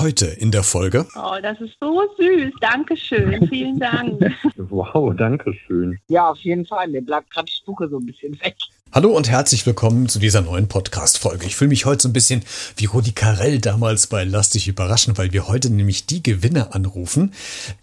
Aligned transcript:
heute 0.00 0.26
in 0.26 0.50
der 0.50 0.62
Folge? 0.62 1.06
Oh, 1.14 1.36
das 1.42 1.60
ist 1.60 1.76
so 1.80 2.02
süß. 2.18 2.52
Dankeschön. 2.60 3.46
Vielen 3.48 3.78
Dank. 3.78 4.20
Wow, 4.56 5.14
danke 5.16 5.52
schön. 5.66 5.98
Ja, 6.08 6.30
auf 6.30 6.38
jeden 6.38 6.64
Fall. 6.64 6.88
Mir 6.88 7.02
bleibt 7.02 7.30
gerade 7.30 7.46
die 7.46 7.52
Spucke 7.52 7.88
so 7.88 7.98
ein 7.98 8.06
bisschen 8.06 8.32
weg. 8.42 8.56
Hallo 8.92 9.10
und 9.10 9.30
herzlich 9.30 9.64
willkommen 9.66 10.08
zu 10.08 10.18
dieser 10.18 10.40
neuen 10.40 10.66
Podcast-Folge. 10.66 11.46
Ich 11.46 11.54
fühle 11.54 11.68
mich 11.68 11.86
heute 11.86 12.02
so 12.02 12.08
ein 12.08 12.12
bisschen 12.12 12.42
wie 12.76 12.86
Rudi 12.86 13.12
Carell 13.12 13.60
damals 13.60 14.08
bei 14.08 14.24
Lass 14.24 14.50
dich 14.50 14.66
überraschen, 14.66 15.16
weil 15.16 15.32
wir 15.32 15.46
heute 15.46 15.70
nämlich 15.70 16.06
die 16.06 16.24
Gewinner 16.24 16.74
anrufen, 16.74 17.32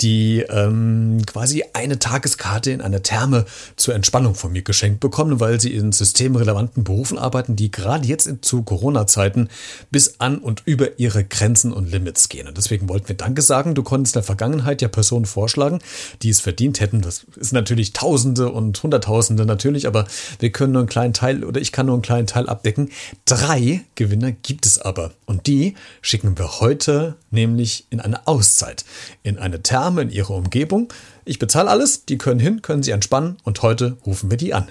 die 0.02 0.44
ähm, 0.50 1.22
quasi 1.26 1.64
eine 1.72 1.98
Tageskarte 1.98 2.72
in 2.72 2.82
einer 2.82 3.04
Therme 3.04 3.46
zur 3.78 3.96
Entspannung 3.96 4.36
von 4.36 4.52
mir 4.52 4.64
geschenkt 4.64 5.00
bekommen, 5.00 5.40
weil 5.40 5.62
sie 5.62 5.74
in 5.74 5.94
systemrelevanten 5.94 6.84
Berufen 6.84 7.18
arbeiten, 7.18 7.56
die 7.56 7.72
gerade 7.72 8.06
jetzt 8.06 8.30
zu 8.42 8.64
Corona-Zeiten 8.64 9.48
bis 9.90 10.20
an 10.20 10.40
und 10.40 10.64
über 10.66 11.00
ihre 11.00 11.24
Grenzen 11.24 11.72
und 11.72 11.90
Limits 11.90 12.28
gehen. 12.28 12.50
Und 12.50 12.58
deswegen 12.58 12.90
wollten 12.90 13.08
wir 13.08 13.16
Danke 13.16 13.42
sagen. 13.44 13.76
Du 13.76 13.84
konntest 13.84 14.18
in 14.18 14.20
der 14.20 14.26
Vergangenheit 14.26 14.82
ja 14.82 14.90
Personen 14.90 15.26
vorschlagen, 15.26 15.80
die 16.22 16.32
es 16.32 16.42
verdient 16.42 16.82
hätten. 16.82 17.00
Das 17.00 17.26
ist 17.38 17.54
natürlich 17.54 17.94
Tausende 17.94 18.52
und 18.52 18.84
Hunderttausende 18.84 19.46
natürlich, 19.46 19.88
aber 19.88 20.06
wir 20.40 20.52
können 20.52 20.74
nur 20.74 20.82
ein 20.82 20.97
kleinen 20.98 21.14
Teil 21.14 21.44
oder 21.44 21.62
ich 21.62 21.72
kann 21.72 21.86
nur 21.86 21.94
einen 21.94 22.02
kleinen 22.02 22.26
Teil 22.26 22.50
abdecken. 22.50 22.90
Drei 23.26 23.86
Gewinner 23.94 24.32
gibt 24.32 24.66
es 24.66 24.80
aber. 24.80 25.12
Und 25.28 25.46
die 25.46 25.76
schicken 26.02 26.40
wir 26.40 26.60
heute 26.60 27.18
nämlich 27.30 27.86
in 27.92 28.00
eine 28.00 28.26
Auszeit, 28.26 28.84
in 29.22 29.38
eine 29.38 29.62
Therme 29.62 30.02
in 30.02 30.10
ihrer 30.10 30.32
Umgebung. 30.32 30.92
Ich 31.24 31.38
bezahle 31.38 31.70
alles, 31.70 32.06
die 32.06 32.18
können 32.18 32.40
hin, 32.40 32.64
können 32.64 32.82
sie 32.82 32.90
entspannen 32.90 33.38
und 33.44 33.62
heute 33.62 33.98
rufen 34.08 34.32
wir 34.32 34.38
die 34.38 34.56
an. 34.56 34.70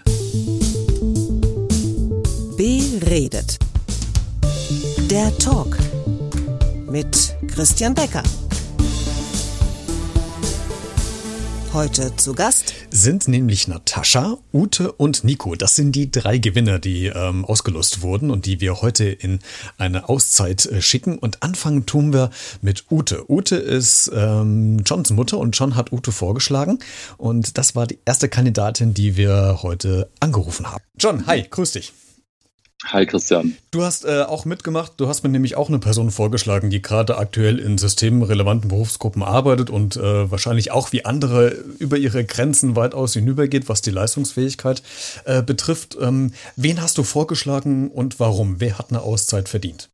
Beredet. 2.57 3.59
Der 5.09 5.39
Talk 5.39 5.79
mit 6.91 7.37
Christian 7.47 7.95
Becker. 7.95 8.25
Heute 11.77 12.17
zu 12.17 12.33
Gast 12.33 12.73
sind 12.91 13.29
nämlich 13.29 13.69
Natascha, 13.69 14.39
Ute 14.51 14.93
und 14.93 15.25
Nico. 15.25 15.57
Das 15.57 15.77
sind 15.77 15.93
die 15.93 16.11
drei 16.11 16.39
Gewinner, 16.39 16.79
die 16.79 17.09
ähm, 17.09 17.45
ausgelost 17.45 18.01
wurden 18.01 18.31
und 18.31 18.47
die 18.47 18.63
wir 18.63 18.81
heute 18.81 19.05
in 19.05 19.41
eine 19.77 20.09
Auszeit 20.09 20.65
äh, 20.65 20.81
schicken. 20.81 21.19
Und 21.19 21.43
anfangen 21.43 21.85
tun 21.85 22.15
wir 22.15 22.31
mit 22.63 22.87
Ute. 22.91 23.31
Ute 23.31 23.57
ist 23.57 24.11
ähm, 24.15 24.85
Johns 24.87 25.11
Mutter 25.11 25.37
und 25.37 25.51
John 25.51 25.77
hat 25.77 25.93
Ute 25.93 26.13
vorgeschlagen. 26.13 26.79
Und 27.19 27.59
das 27.59 27.75
war 27.75 27.87
die 27.87 27.99
erste 28.07 28.31
Kandidatin, 28.31 28.95
die 28.95 29.19
wir 29.19 29.59
heute 29.61 30.09
angerufen 30.19 30.73
haben. 30.73 30.83
John, 30.99 31.27
hi, 31.27 31.43
grüß 31.43 31.73
dich. 31.73 31.93
Hi 32.85 33.07
Christian. 33.07 33.57
Du 33.71 33.83
hast 33.83 34.05
äh, 34.05 34.23
auch 34.23 34.45
mitgemacht, 34.45 34.93
du 34.99 35.09
hast 35.09 35.23
mir 35.23 35.31
nämlich 35.31 35.57
auch 35.57 35.69
eine 35.69 35.79
Person 35.79 36.11
vorgeschlagen, 36.11 36.69
die 36.69 36.83
gerade 36.83 37.17
aktuell 37.17 37.59
in 37.59 37.79
systemrelevanten 37.79 38.69
Berufsgruppen 38.69 39.23
arbeitet 39.23 39.71
und 39.71 39.97
äh, 39.97 40.31
wahrscheinlich 40.31 40.73
auch 40.73 40.93
wie 40.93 41.07
andere 41.07 41.49
über 41.79 41.97
ihre 41.97 42.25
Grenzen 42.27 42.77
weitaus 42.77 43.15
hinübergeht, 43.15 43.71
was 43.71 43.81
die 43.81 43.91
Leistungsfähigkeit 43.91 44.83
äh, 45.25 45.43
betrifft. 45.43 45.97
Ähm, 45.99 46.33
wen 46.57 46.83
hast 46.83 46.99
du 46.99 47.03
vorgeschlagen 47.03 47.91
und 47.91 48.21
warum? 48.21 48.61
Wer 48.61 48.79
hat 48.79 48.91
eine 48.91 49.01
Auszeit 49.01 49.49
verdient? 49.49 49.89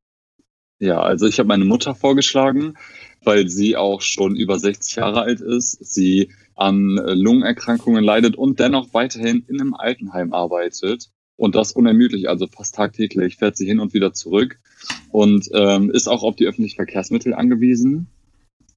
Ja, 0.80 1.00
also 1.00 1.26
ich 1.26 1.38
habe 1.38 1.46
meine 1.46 1.64
Mutter 1.64 1.94
vorgeschlagen, 1.94 2.74
weil 3.22 3.48
sie 3.48 3.76
auch 3.76 4.00
schon 4.00 4.34
über 4.34 4.58
60 4.58 4.96
Jahre 4.96 5.22
alt 5.22 5.40
ist, 5.40 5.78
sie 5.80 6.32
an 6.56 6.96
Lungenerkrankungen 6.96 8.02
leidet 8.02 8.34
und 8.34 8.58
dennoch 8.58 8.92
weiterhin 8.92 9.44
in 9.46 9.60
einem 9.60 9.74
Altenheim 9.74 10.32
arbeitet 10.32 11.10
und 11.36 11.54
das 11.54 11.72
unermüdlich, 11.72 12.28
also 12.28 12.46
fast 12.46 12.74
tagtäglich 12.74 13.36
fährt 13.36 13.56
sie 13.56 13.66
hin 13.66 13.80
und 13.80 13.94
wieder 13.94 14.12
zurück 14.12 14.58
und 15.10 15.48
ähm, 15.54 15.90
ist 15.90 16.08
auch 16.08 16.22
auf 16.22 16.36
die 16.36 16.46
öffentlichen 16.46 16.76
Verkehrsmittel 16.76 17.34
angewiesen, 17.34 18.06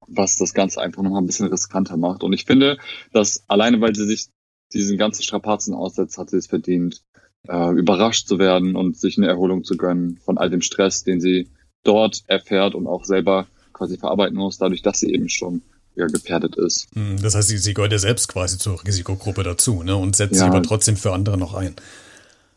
was 0.08 0.38
das 0.38 0.54
Ganze 0.54 0.82
einfach 0.82 1.04
nochmal 1.04 1.22
ein 1.22 1.28
bisschen 1.28 1.48
riskanter 1.48 1.98
macht. 1.98 2.24
Und 2.24 2.34
ich 2.34 2.46
finde, 2.46 2.78
dass 3.12 3.44
alleine, 3.48 3.82
weil 3.82 3.96
sie 3.96 4.06
sich 4.06 4.28
diesen 4.74 4.98
ganzen 4.98 5.24
Strapazen 5.24 5.74
aussetzt, 5.74 6.18
hat 6.18 6.30
sie 6.30 6.38
es 6.38 6.48
verdient, 6.48 7.02
äh, 7.48 7.72
überrascht 7.72 8.28
zu 8.28 8.40
werden 8.40 8.76
und 8.76 8.98
sich 8.98 9.18
eine 9.18 9.28
Erholung 9.28 9.64
zu 9.64 9.78
gönnen 9.78 10.18
von 10.24 10.38
all 10.38 10.50
dem 10.50 10.62
Stress, 10.62 11.04
den 11.04 11.22
sie 11.22 11.50
dort 11.84 12.24
erfährt 12.28 12.76
und 12.76 12.88
auch 12.88 13.06
selber 13.06 13.48
quasi 13.74 13.98
verarbeiten 13.98 14.38
muss, 14.38 14.58
dadurch, 14.58 14.82
dass 14.82 15.00
sie 15.00 15.14
eben 15.14 15.30
schon 15.30 15.62
ja, 15.96 16.08
gefährdet 16.08 16.56
ist. 16.56 16.88
Hm, 16.94 17.22
das 17.22 17.36
heißt, 17.36 17.48
sie, 17.50 17.58
sie 17.58 17.74
gehört 17.74 17.92
ja 17.92 18.00
selbst 18.00 18.28
quasi 18.28 18.58
zur 18.58 18.84
Risikogruppe 18.86 19.44
dazu 19.44 19.84
ne? 19.84 19.96
und 19.96 20.16
setzt 20.16 20.34
Ja. 20.34 20.40
sich 20.40 20.48
aber 20.48 20.64
trotzdem 20.64 20.98
für 20.98 21.14
andere 21.14 21.38
noch 21.38 21.54
ein. 21.54 21.76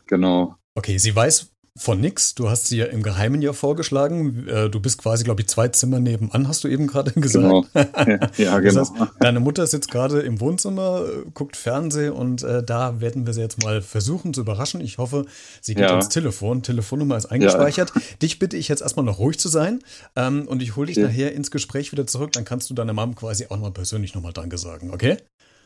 Genau. 0.09 0.55
Okay, 0.75 0.97
sie 0.97 1.15
weiß 1.15 1.51
von 1.77 2.01
nix. 2.01 2.35
Du 2.35 2.49
hast 2.49 2.65
sie 2.67 2.77
ja 2.77 2.85
im 2.85 3.03
Geheimen 3.03 3.41
ja 3.41 3.53
vorgeschlagen. 3.53 4.47
Äh, 4.49 4.69
Du 4.69 4.79
bist 4.81 4.97
quasi, 4.97 5.23
glaube 5.23 5.41
ich, 5.41 5.47
zwei 5.47 5.67
Zimmer 5.69 5.99
nebenan, 5.99 6.47
hast 6.47 6.63
du 6.63 6.67
eben 6.67 6.87
gerade 6.87 7.11
gesagt. 7.21 7.43
Genau. 7.45 7.65
Ja, 7.73 8.29
ja 8.37 8.59
Das 8.59 8.89
genau. 8.89 8.99
heißt, 9.01 9.11
deine 9.19 9.39
Mutter 9.39 9.65
sitzt 9.67 9.89
gerade 9.91 10.19
im 10.21 10.41
Wohnzimmer, 10.41 11.03
äh, 11.05 11.29
guckt 11.33 11.55
Fernsehen 11.55 12.11
und 12.13 12.41
äh, 12.43 12.63
da 12.63 12.99
werden 12.99 13.25
wir 13.27 13.33
sie 13.33 13.41
jetzt 13.41 13.63
mal 13.63 13.81
versuchen 13.83 14.33
zu 14.33 14.41
überraschen. 14.41 14.81
Ich 14.81 14.97
hoffe, 14.97 15.25
sie 15.61 15.75
geht 15.75 15.83
Ja. 15.85 15.91
ans 15.91 16.09
Telefon. 16.09 16.63
Telefonnummer 16.63 17.15
ist 17.15 17.27
eingespeichert. 17.27 17.93
Dich 18.21 18.39
bitte 18.39 18.57
ich 18.57 18.67
jetzt 18.67 18.81
erstmal 18.81 19.05
noch 19.05 19.19
ruhig 19.19 19.39
zu 19.39 19.47
sein 19.47 19.79
ähm, 20.15 20.47
und 20.47 20.61
ich 20.63 20.75
hole 20.75 20.87
dich 20.87 20.97
Okay. 20.97 21.05
nachher 21.07 21.33
ins 21.33 21.51
Gespräch 21.51 21.91
wieder 21.91 22.07
zurück. 22.07 22.31
Dann 22.33 22.45
kannst 22.45 22.69
du 22.69 22.73
deiner 22.73 22.93
Mom 22.93 23.15
quasi 23.15 23.45
auch 23.49 23.57
noch 23.57 23.71
persönlich 23.73 24.15
nochmal 24.15 24.33
Danke 24.33 24.57
sagen, 24.57 24.91
okay? 24.91 25.17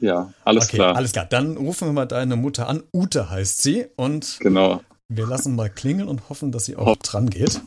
Ja, 0.04 0.34
alles 0.44 0.66
okay, 0.66 0.76
klar. 0.76 0.98
alles 0.98 1.14
klar. 1.14 1.24
Dann 1.24 1.56
rufen 1.56 1.88
wir 1.88 1.94
mal 1.94 2.06
deine 2.06 2.36
Mutter 2.36 2.68
an. 2.68 2.84
Ute 2.94 3.30
heißt 3.30 3.64
sie 3.64 3.86
und 3.96 4.36
Genau. 4.42 4.82
wir 5.08 5.26
lassen 5.26 5.56
mal 5.56 5.70
klingeln 5.70 6.10
und 6.10 6.28
hoffen, 6.28 6.52
dass 6.52 6.66
sie 6.66 6.76
auch 6.76 6.98
dran 6.98 7.30
geht. 7.30 7.62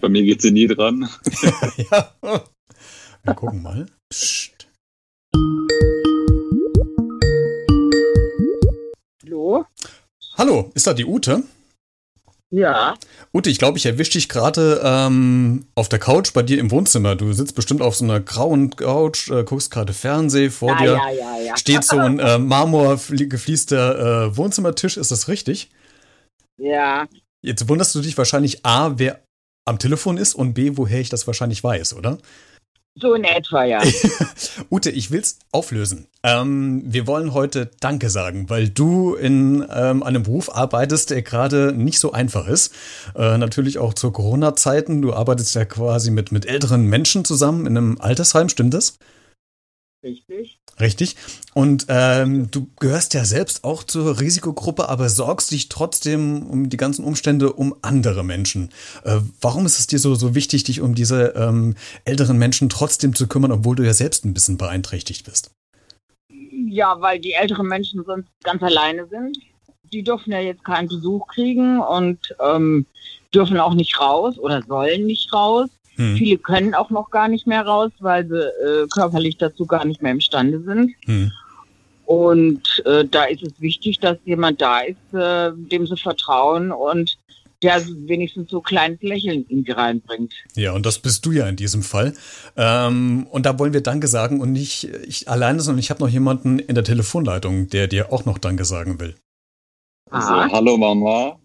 Bei 0.00 0.08
mir 0.08 0.22
geht 0.22 0.40
sie 0.40 0.52
nie 0.52 0.68
dran. 0.68 1.08
ja. 1.90 2.12
Wir 3.24 3.34
gucken 3.34 3.62
mal. 3.62 3.86
Psst. 4.08 4.68
Hallo? 9.24 9.64
Hallo, 10.36 10.70
ist 10.74 10.86
da 10.86 10.94
die 10.94 11.04
Ute? 11.06 11.42
Ja. 12.52 12.96
Ute, 13.32 13.48
ich 13.48 13.58
glaube, 13.58 13.78
ich 13.78 13.86
erwische 13.86 14.12
dich 14.12 14.28
gerade 14.28 14.80
ähm, 14.84 15.66
auf 15.76 15.88
der 15.88 16.00
Couch 16.00 16.32
bei 16.32 16.42
dir 16.42 16.58
im 16.58 16.70
Wohnzimmer. 16.72 17.14
Du 17.14 17.32
sitzt 17.32 17.54
bestimmt 17.54 17.80
auf 17.80 17.94
so 17.94 18.04
einer 18.04 18.18
grauen 18.18 18.74
Couch, 18.74 19.30
äh, 19.30 19.44
guckst 19.44 19.70
gerade 19.70 19.92
Fernseh, 19.92 20.50
vor 20.50 20.70
Ja, 20.70 20.78
dir 20.78 20.92
ja, 20.92 21.10
ja, 21.10 21.40
ja. 21.46 21.56
steht 21.56 21.84
so 21.84 21.96
ein 21.96 22.18
äh, 22.18 22.38
marmorgefließter 22.38 24.26
äh, 24.26 24.36
Wohnzimmertisch. 24.36 24.96
Ist 24.96 25.12
das 25.12 25.28
richtig? 25.28 25.70
Ja. 26.58 27.06
Jetzt 27.42 27.68
wunderst 27.68 27.94
du 27.94 28.00
dich 28.00 28.18
wahrscheinlich 28.18 28.66
A, 28.66 28.98
wer 28.98 29.22
am 29.64 29.78
Telefon 29.78 30.16
ist 30.16 30.34
und 30.34 30.54
B, 30.54 30.72
woher 30.74 31.00
ich 31.00 31.08
das 31.08 31.26
wahrscheinlich 31.28 31.62
weiß, 31.62 31.94
oder? 31.94 32.18
So 33.00 33.14
in 33.14 33.24
etwa, 33.24 33.64
ja. 33.64 33.82
Ute, 34.70 34.90
ich 34.90 35.10
will's 35.10 35.38
auflösen. 35.52 36.06
Ähm, 36.22 36.82
wir 36.84 37.06
wollen 37.06 37.32
heute 37.32 37.70
Danke 37.80 38.10
sagen, 38.10 38.50
weil 38.50 38.68
du 38.68 39.14
in 39.14 39.64
ähm, 39.72 40.02
einem 40.02 40.22
Beruf 40.22 40.54
arbeitest, 40.54 41.10
der 41.10 41.22
gerade 41.22 41.72
nicht 41.72 41.98
so 41.98 42.12
einfach 42.12 42.46
ist. 42.46 42.74
Äh, 43.16 43.38
natürlich 43.38 43.78
auch 43.78 43.94
zu 43.94 44.10
Corona-Zeiten. 44.10 45.00
Du 45.00 45.14
arbeitest 45.14 45.54
ja 45.54 45.64
quasi 45.64 46.10
mit, 46.10 46.30
mit 46.30 46.46
älteren 46.46 46.84
Menschen 46.84 47.24
zusammen 47.24 47.66
in 47.66 47.76
einem 47.76 48.00
Altersheim, 48.00 48.48
stimmt 48.48 48.74
das? 48.74 48.98
Richtig. 50.02 50.58
Richtig. 50.80 51.16
Und 51.52 51.86
ähm, 51.88 52.50
du 52.50 52.68
gehörst 52.78 53.12
ja 53.12 53.24
selbst 53.24 53.64
auch 53.64 53.84
zur 53.84 54.18
Risikogruppe, 54.18 54.88
aber 54.88 55.10
sorgst 55.10 55.50
dich 55.50 55.68
trotzdem 55.68 56.46
um 56.46 56.70
die 56.70 56.78
ganzen 56.78 57.04
Umstände 57.04 57.52
um 57.52 57.74
andere 57.82 58.24
Menschen. 58.24 58.70
Äh, 59.04 59.20
warum 59.42 59.66
ist 59.66 59.78
es 59.78 59.86
dir 59.86 59.98
so, 59.98 60.14
so 60.14 60.34
wichtig, 60.34 60.64
dich 60.64 60.80
um 60.80 60.94
diese 60.94 61.34
ähm, 61.36 61.74
älteren 62.04 62.38
Menschen 62.38 62.70
trotzdem 62.70 63.14
zu 63.14 63.28
kümmern, 63.28 63.52
obwohl 63.52 63.76
du 63.76 63.84
ja 63.84 63.92
selbst 63.92 64.24
ein 64.24 64.32
bisschen 64.32 64.56
beeinträchtigt 64.56 65.26
bist? 65.26 65.50
Ja, 66.66 66.98
weil 67.00 67.18
die 67.20 67.32
älteren 67.32 67.66
Menschen 67.66 68.02
sonst 68.04 68.28
ganz 68.42 68.62
alleine 68.62 69.06
sind. 69.08 69.36
Die 69.92 70.02
dürfen 70.02 70.32
ja 70.32 70.40
jetzt 70.40 70.64
keinen 70.64 70.88
Besuch 70.88 71.26
kriegen 71.26 71.80
und 71.80 72.34
ähm, 72.40 72.86
dürfen 73.34 73.58
auch 73.58 73.74
nicht 73.74 74.00
raus 74.00 74.38
oder 74.38 74.62
sollen 74.62 75.04
nicht 75.04 75.32
raus. 75.32 75.68
Hm. 76.00 76.16
Viele 76.16 76.38
können 76.38 76.74
auch 76.74 76.88
noch 76.88 77.10
gar 77.10 77.28
nicht 77.28 77.46
mehr 77.46 77.66
raus, 77.66 77.90
weil 78.00 78.26
sie 78.26 78.40
äh, 78.40 78.86
körperlich 78.88 79.36
dazu 79.36 79.66
gar 79.66 79.84
nicht 79.84 80.00
mehr 80.00 80.12
imstande 80.12 80.62
sind. 80.62 80.92
Hm. 81.04 81.30
Und 82.06 82.82
äh, 82.86 83.04
da 83.04 83.24
ist 83.24 83.42
es 83.42 83.52
wichtig, 83.60 84.00
dass 84.00 84.16
jemand 84.24 84.60
da 84.62 84.80
ist, 84.80 84.96
äh, 85.14 85.52
dem 85.54 85.86
sie 85.86 85.96
vertrauen 85.96 86.72
und 86.72 87.18
der 87.62 87.86
wenigstens 87.86 88.50
so 88.50 88.60
ein 88.60 88.62
kleines 88.62 89.02
Lächeln 89.02 89.44
in 89.50 89.62
sie 89.64 89.72
reinbringt. 89.72 90.32
Ja, 90.56 90.72
und 90.72 90.86
das 90.86 90.98
bist 90.98 91.26
du 91.26 91.32
ja 91.32 91.46
in 91.46 91.56
diesem 91.56 91.82
Fall. 91.82 92.14
Ähm, 92.56 93.26
und 93.30 93.44
da 93.44 93.58
wollen 93.58 93.74
wir 93.74 93.82
Danke 93.82 94.08
sagen 94.08 94.40
und 94.40 94.52
nicht 94.52 94.84
ich 95.06 95.28
alleine, 95.28 95.60
sondern 95.60 95.80
ich 95.80 95.90
habe 95.90 96.00
noch 96.02 96.08
jemanden 96.08 96.58
in 96.58 96.74
der 96.74 96.84
Telefonleitung, 96.84 97.68
der 97.68 97.86
dir 97.86 98.10
auch 98.12 98.24
noch 98.24 98.38
Danke 98.38 98.64
sagen 98.64 98.98
will. 98.98 99.14
Also, 100.10 100.30
hallo 100.30 100.78
Mama. 100.78 101.38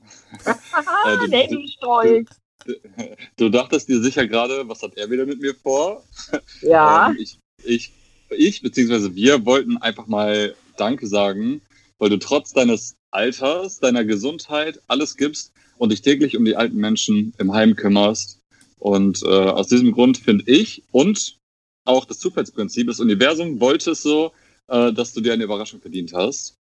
Äh, 0.46 1.18
du- 1.25 1.28
der 1.31 1.51
ist 1.51 1.74
stolz. 1.74 2.30
Du 3.38 3.50
dachtest 3.50 3.89
dir 3.89 4.01
sicher 4.01 4.27
gerade, 4.27 4.67
was 4.67 4.81
hat 4.81 4.97
er 4.97 5.09
wieder 5.09 5.25
mit 5.25 5.41
mir 5.41 5.56
vor? 5.56 6.03
Ja, 6.62 7.09
Ähm, 7.09 7.17
ich, 7.19 7.38
ich, 7.63 7.91
ich 8.29 8.62
beziehungsweise 8.62 9.15
wir 9.15 9.45
wollten 9.45 9.77
einfach 9.77 10.07
mal 10.07 10.56
Danke 10.77 11.07
sagen, 11.07 11.62
weil 12.00 12.09
du 12.09 12.19
trotz 12.19 12.53
deines 12.53 12.95
Alters, 13.12 13.79
deiner 13.79 14.03
Gesundheit 14.03 14.81
alles 14.88 15.15
gibst 15.15 15.53
und 15.77 15.91
dich 15.91 16.01
täglich 16.01 16.35
um 16.38 16.45
die 16.45 16.56
alten 16.56 16.77
Menschen 16.77 17.33
im 17.38 17.53
Heim 17.53 17.75
kümmerst 17.75 18.39
Und 18.79 19.23
äh, 19.23 19.27
aus 19.27 19.67
diesem 19.67 19.91
Grund 19.91 20.17
finde 20.17 20.44
ich 20.47 20.83
und 20.91 21.38
auch 21.85 22.06
das 22.06 22.19
Zufallsprinzip, 22.19 22.88
das 22.88 23.00
Universum 23.00 23.59
wollte 23.59 23.91
es 23.91 24.01
so, 24.01 24.31
äh, 24.67 24.91
dass 24.91 25.13
du 25.13 25.21
dir 25.21 25.33
eine 25.33 25.44
Überraschung 25.44 25.79
verdient 25.81 26.13
hast. 26.13 26.56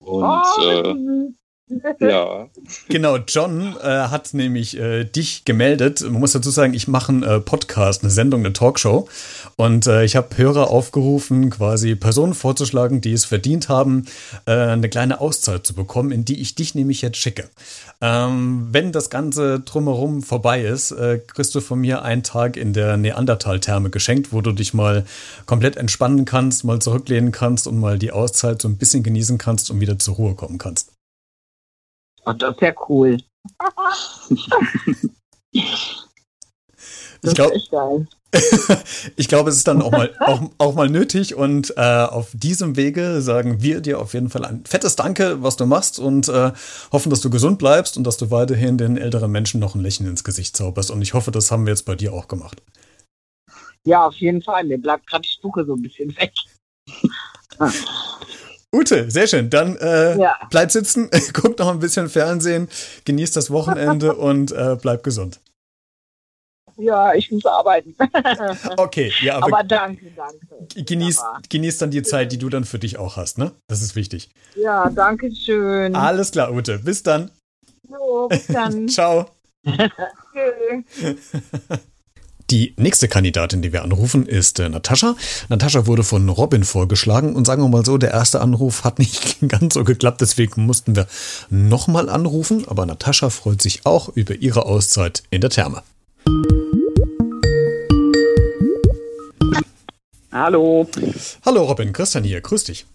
Und 0.00 0.22
oh, 0.22 0.62
äh, 0.62 1.32
ja. 2.00 2.48
Genau, 2.88 3.16
John 3.18 3.76
äh, 3.82 3.86
hat 3.86 4.34
nämlich 4.34 4.78
äh, 4.78 5.04
dich 5.04 5.44
gemeldet. 5.44 6.00
Man 6.02 6.20
muss 6.20 6.32
dazu 6.32 6.50
sagen, 6.50 6.74
ich 6.74 6.88
mache 6.88 7.12
einen 7.12 7.22
äh, 7.22 7.40
Podcast, 7.40 8.02
eine 8.02 8.10
Sendung, 8.10 8.40
eine 8.40 8.52
Talkshow. 8.52 9.08
Und 9.56 9.86
äh, 9.86 10.04
ich 10.04 10.16
habe 10.16 10.36
Hörer 10.36 10.70
aufgerufen, 10.70 11.50
quasi 11.50 11.94
Personen 11.94 12.34
vorzuschlagen, 12.34 13.00
die 13.00 13.12
es 13.12 13.24
verdient 13.24 13.68
haben, 13.68 14.06
äh, 14.46 14.52
eine 14.52 14.88
kleine 14.88 15.20
Auszeit 15.20 15.66
zu 15.66 15.74
bekommen, 15.74 16.10
in 16.10 16.24
die 16.24 16.40
ich 16.40 16.54
dich 16.54 16.74
nämlich 16.74 17.02
jetzt 17.02 17.18
schicke. 17.18 17.48
Ähm, 18.00 18.68
wenn 18.70 18.92
das 18.92 19.10
Ganze 19.10 19.60
drumherum 19.60 20.22
vorbei 20.22 20.62
ist, 20.62 20.92
äh, 20.92 21.18
kriegst 21.18 21.54
du 21.54 21.60
von 21.60 21.80
mir 21.80 22.02
einen 22.02 22.22
Tag 22.22 22.56
in 22.56 22.72
der 22.72 22.96
Neandertal-Therme 22.96 23.90
geschenkt, 23.90 24.32
wo 24.32 24.40
du 24.40 24.52
dich 24.52 24.74
mal 24.74 25.04
komplett 25.46 25.76
entspannen 25.76 26.24
kannst, 26.24 26.64
mal 26.64 26.80
zurücklehnen 26.80 27.32
kannst 27.32 27.66
und 27.66 27.78
mal 27.78 27.98
die 27.98 28.12
Auszeit 28.12 28.62
so 28.62 28.68
ein 28.68 28.76
bisschen 28.76 29.02
genießen 29.02 29.38
kannst 29.38 29.70
und 29.70 29.80
wieder 29.80 29.98
zur 29.98 30.14
Ruhe 30.14 30.34
kommen 30.34 30.58
kannst. 30.58 30.97
Oh, 32.28 32.32
das 32.32 32.56
ja 32.60 32.74
cool. 32.88 33.18
ich 35.52 37.34
glaube, 37.34 37.60
geil. 37.70 38.06
ich 39.16 39.28
glaube, 39.28 39.48
es 39.48 39.56
ist 39.56 39.66
dann 39.66 39.80
auch 39.80 39.90
mal, 39.90 40.14
auch, 40.20 40.42
auch 40.58 40.74
mal 40.74 40.90
nötig 40.90 41.34
und 41.34 41.72
äh, 41.78 41.80
auf 41.80 42.28
diesem 42.34 42.76
Wege 42.76 43.22
sagen 43.22 43.62
wir 43.62 43.80
dir 43.80 43.98
auf 43.98 44.12
jeden 44.12 44.28
Fall 44.28 44.44
ein 44.44 44.66
fettes 44.66 44.96
Danke, 44.96 45.42
was 45.42 45.56
du 45.56 45.64
machst 45.64 45.98
und 45.98 46.28
äh, 46.28 46.52
hoffen, 46.92 47.08
dass 47.08 47.22
du 47.22 47.30
gesund 47.30 47.58
bleibst 47.58 47.96
und 47.96 48.04
dass 48.04 48.18
du 48.18 48.30
weiterhin 48.30 48.76
den 48.76 48.98
älteren 48.98 49.30
Menschen 49.30 49.60
noch 49.60 49.74
ein 49.74 49.80
Lächeln 49.80 50.10
ins 50.10 50.24
Gesicht 50.24 50.54
zauberst. 50.54 50.90
Und 50.90 51.00
ich 51.00 51.14
hoffe, 51.14 51.30
das 51.30 51.50
haben 51.50 51.64
wir 51.64 51.72
jetzt 51.72 51.86
bei 51.86 51.94
dir 51.94 52.12
auch 52.12 52.28
gemacht. 52.28 52.60
Ja, 53.84 54.06
auf 54.06 54.16
jeden 54.16 54.42
Fall. 54.42 54.64
Mir 54.64 54.78
bleibt 54.78 55.06
gerade 55.06 55.22
die 55.22 55.30
Spucke 55.30 55.64
so 55.64 55.74
ein 55.74 55.80
bisschen 55.80 56.14
weg. 56.18 56.34
Ute, 58.74 59.10
sehr 59.10 59.26
schön. 59.26 59.48
Dann 59.50 59.76
äh, 59.76 60.18
Ja. 60.18 60.36
bleib 60.50 60.70
sitzen, 60.70 61.10
guck 61.32 61.58
noch 61.58 61.68
ein 61.68 61.78
bisschen 61.78 62.08
Fernsehen, 62.08 62.68
genieß 63.04 63.30
das 63.32 63.50
Wochenende 63.50 64.14
und 64.16 64.52
äh, 64.52 64.76
bleib 64.80 65.02
gesund. 65.02 65.40
Ja, 66.76 67.12
ich 67.14 67.30
muss 67.32 67.44
arbeiten. 67.44 67.96
Okay, 68.76 69.12
ja, 69.20 69.36
aber, 69.38 69.46
Aber 69.46 69.64
danke, 69.64 70.12
danke. 70.14 70.84
genieß, 70.84 71.18
Wunderbar. 71.18 71.42
genieß 71.48 71.78
dann 71.78 71.90
die 71.90 72.02
Zeit, 72.04 72.30
die 72.30 72.38
du 72.38 72.48
dann 72.48 72.64
für 72.64 72.78
dich 72.78 72.98
auch 72.98 73.16
hast, 73.16 73.36
ne? 73.38 73.50
Das 73.66 73.82
ist 73.82 73.96
wichtig. 73.96 74.30
Ja, 74.54 74.88
danke 74.90 75.34
schön. 75.34 75.96
Alles 75.96 76.30
klar, 76.30 76.52
Ute. 76.52 76.78
Bis 76.78 77.02
dann. 77.02 77.32
So, 77.88 78.28
bis 78.28 78.46
dann. 78.46 78.88
Ciao. 78.88 79.26
Tschö. 79.66 81.16
Die 82.50 82.72
nächste 82.78 83.08
Kandidatin, 83.08 83.60
die 83.60 83.74
wir 83.74 83.82
anrufen, 83.82 84.24
ist 84.24 84.58
äh, 84.58 84.70
Natascha. 84.70 85.16
Natascha 85.50 85.86
wurde 85.86 86.02
von 86.02 86.26
Robin 86.30 86.64
vorgeschlagen 86.64 87.36
und 87.36 87.46
sagen 87.46 87.62
wir 87.62 87.68
mal 87.68 87.84
so, 87.84 87.98
der 87.98 88.12
erste 88.12 88.40
Anruf 88.40 88.84
hat 88.84 88.98
nicht 88.98 89.36
ganz 89.46 89.74
so 89.74 89.84
geklappt, 89.84 90.22
deswegen 90.22 90.64
mussten 90.64 90.96
wir 90.96 91.06
nochmal 91.50 92.08
anrufen. 92.08 92.64
Aber 92.66 92.86
Natascha 92.86 93.28
freut 93.28 93.60
sich 93.60 93.84
auch 93.84 94.08
über 94.08 94.34
ihre 94.34 94.64
Auszeit 94.64 95.24
in 95.28 95.42
der 95.42 95.50
Therme. 95.50 95.82
Hallo. 100.32 100.88
Hallo 101.44 101.64
Robin, 101.64 101.92
Christian 101.92 102.24
hier, 102.24 102.40
grüß 102.40 102.64
dich. 102.64 102.86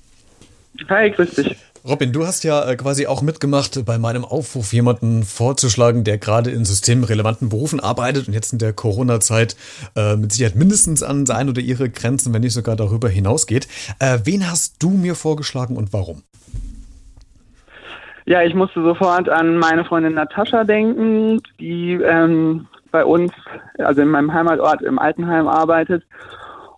Hi, 0.90 1.12
grüß 1.12 1.36
dich. 1.36 1.56
Robin, 1.86 2.14
du 2.14 2.26
hast 2.26 2.46
ja 2.46 2.70
äh, 2.70 2.78
quasi 2.78 3.08
auch 3.08 3.22
mitgemacht 3.22 3.84
bei 3.86 3.98
meinem 3.98 4.24
Aufruf, 4.24 4.72
jemanden 4.72 5.24
vorzuschlagen, 5.24 6.06
der 6.06 6.18
gerade 6.18 6.50
in 6.50 6.64
systemrelevanten 6.64 7.50
Berufen 7.50 7.82
arbeitet 7.82 8.28
und 8.30 8.34
jetzt 8.34 8.54
in 8.54 8.60
der 8.60 8.72
Corona-Zeit 8.72 9.58
äh, 9.98 10.16
mit 10.16 10.32
Sicherheit 10.32 10.56
mindestens 10.56 11.04
an 11.04 11.26
sein 11.26 11.50
oder 11.50 11.60
ihre 11.60 11.90
Grenzen, 11.90 12.34
wenn 12.34 12.42
nicht 12.42 12.54
sogar 12.54 12.78
darüber 12.78 13.10
hinausgeht. 13.10 13.68
Äh, 14.00 14.20
wen 14.24 14.50
hast 14.50 14.82
du 14.82 14.92
mir 14.92 15.16
vorgeschlagen 15.16 15.76
und 15.76 15.92
warum? 15.92 16.24
Ja, 18.26 18.42
ich 18.42 18.54
musste 18.54 18.82
sofort 18.82 19.28
an 19.28 19.58
meine 19.58 19.84
Freundin 19.84 20.14
Natascha 20.14 20.64
denken, 20.64 21.42
die 21.60 21.96
ähm, 21.96 22.68
bei 22.92 23.04
uns, 23.04 23.34
also 23.78 24.02
in 24.02 24.08
meinem 24.08 24.34
Heimatort 24.34 24.82
im 24.82 25.00
Altenheim 25.00 25.50
arbeitet. 25.50 26.04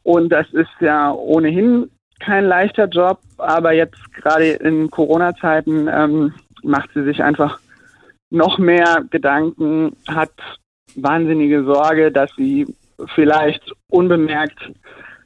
Und 0.02 0.30
das 0.30 0.48
ist 0.52 0.72
ja 0.80 1.12
ohnehin 1.12 1.92
kein 2.20 2.46
leichter 2.46 2.88
Job, 2.88 3.20
aber 3.38 3.74
jetzt 3.74 4.14
gerade 4.14 4.52
in 4.52 4.90
Corona-Zeiten 4.90 5.88
ähm, 5.92 6.34
macht 6.64 6.90
sie 6.94 7.04
sich 7.04 7.24
einfach 7.24 7.60
noch 8.30 8.58
mehr 8.58 9.04
Gedanken, 9.10 9.96
hat 10.08 10.32
wahnsinnige 10.96 11.64
Sorge, 11.64 12.12
dass 12.12 12.32
sie 12.36 12.66
vielleicht 13.14 13.74
unbemerkt 13.90 14.72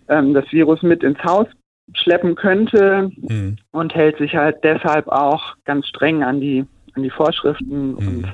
ähm, 0.08 0.34
das 0.34 0.52
Virus 0.52 0.82
mit 0.82 1.04
ins 1.04 1.24
Haus 1.24 1.48
schleppen 1.94 2.36
könnte 2.36 3.12
Hm. 3.28 3.58
und 3.72 3.96
hält 3.96 4.18
sich 4.18 4.36
halt 4.36 4.64
deshalb 4.64 5.08
auch 5.08 5.56
ganz 5.66 5.88
streng 5.88 6.24
an 6.24 6.40
die 6.40 6.66
an 6.96 7.04
die 7.04 7.10
Vorschriften 7.10 7.96
und 7.96 8.26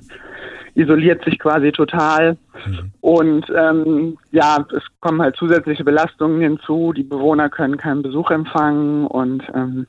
isoliert 0.76 1.24
sich 1.26 1.40
quasi 1.40 1.72
total. 1.72 2.38
Mhm. 2.66 2.92
Und 3.02 3.46
ähm, 3.56 4.18
ja, 4.32 4.66
es 4.76 4.84
kommen 5.00 5.22
halt 5.22 5.36
zusätzliche 5.38 5.84
Belastungen 5.84 6.42
hinzu. 6.42 6.94
Die 6.94 7.04
Bewohner 7.04 7.50
können 7.50 7.78
keinen 7.78 8.04
Besuch 8.04 8.30
empfangen 8.32 9.08
und 9.08 9.44
ähm, 9.54 9.88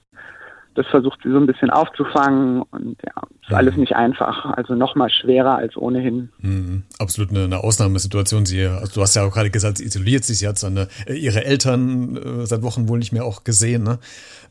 das 0.74 0.86
versucht 0.88 1.20
sie 1.24 1.30
so 1.30 1.38
ein 1.38 1.46
bisschen 1.46 1.70
aufzufangen 1.70 2.60
und 2.70 2.98
ja, 3.02 3.22
ist 3.40 3.50
Mhm. 3.50 3.56
alles 3.56 3.76
nicht 3.76 3.96
einfach. 3.96 4.44
Also 4.56 4.74
noch 4.74 4.94
mal 4.94 5.08
schwerer 5.08 5.56
als 5.56 5.74
ohnehin. 5.76 6.28
Mhm. 6.40 6.82
Absolut 6.98 7.30
eine, 7.30 7.44
eine 7.44 7.64
Ausnahmesituation. 7.64 8.44
Sie, 8.44 8.62
also 8.62 8.92
du 8.94 9.00
hast 9.00 9.16
ja 9.16 9.22
auch 9.24 9.32
gerade 9.32 9.50
gesagt, 9.50 9.78
sie 9.78 9.84
isoliert 9.84 10.24
sich. 10.24 10.38
Sie 10.38 10.46
hat 10.46 10.58
seine, 10.58 10.88
äh, 11.06 11.14
ihre 11.14 11.44
Eltern 11.46 12.16
äh, 12.16 12.46
seit 12.46 12.62
Wochen 12.62 12.88
wohl 12.88 12.98
nicht 12.98 13.12
mehr 13.12 13.24
auch 13.24 13.42
gesehen. 13.42 13.84
Ne? 13.84 13.98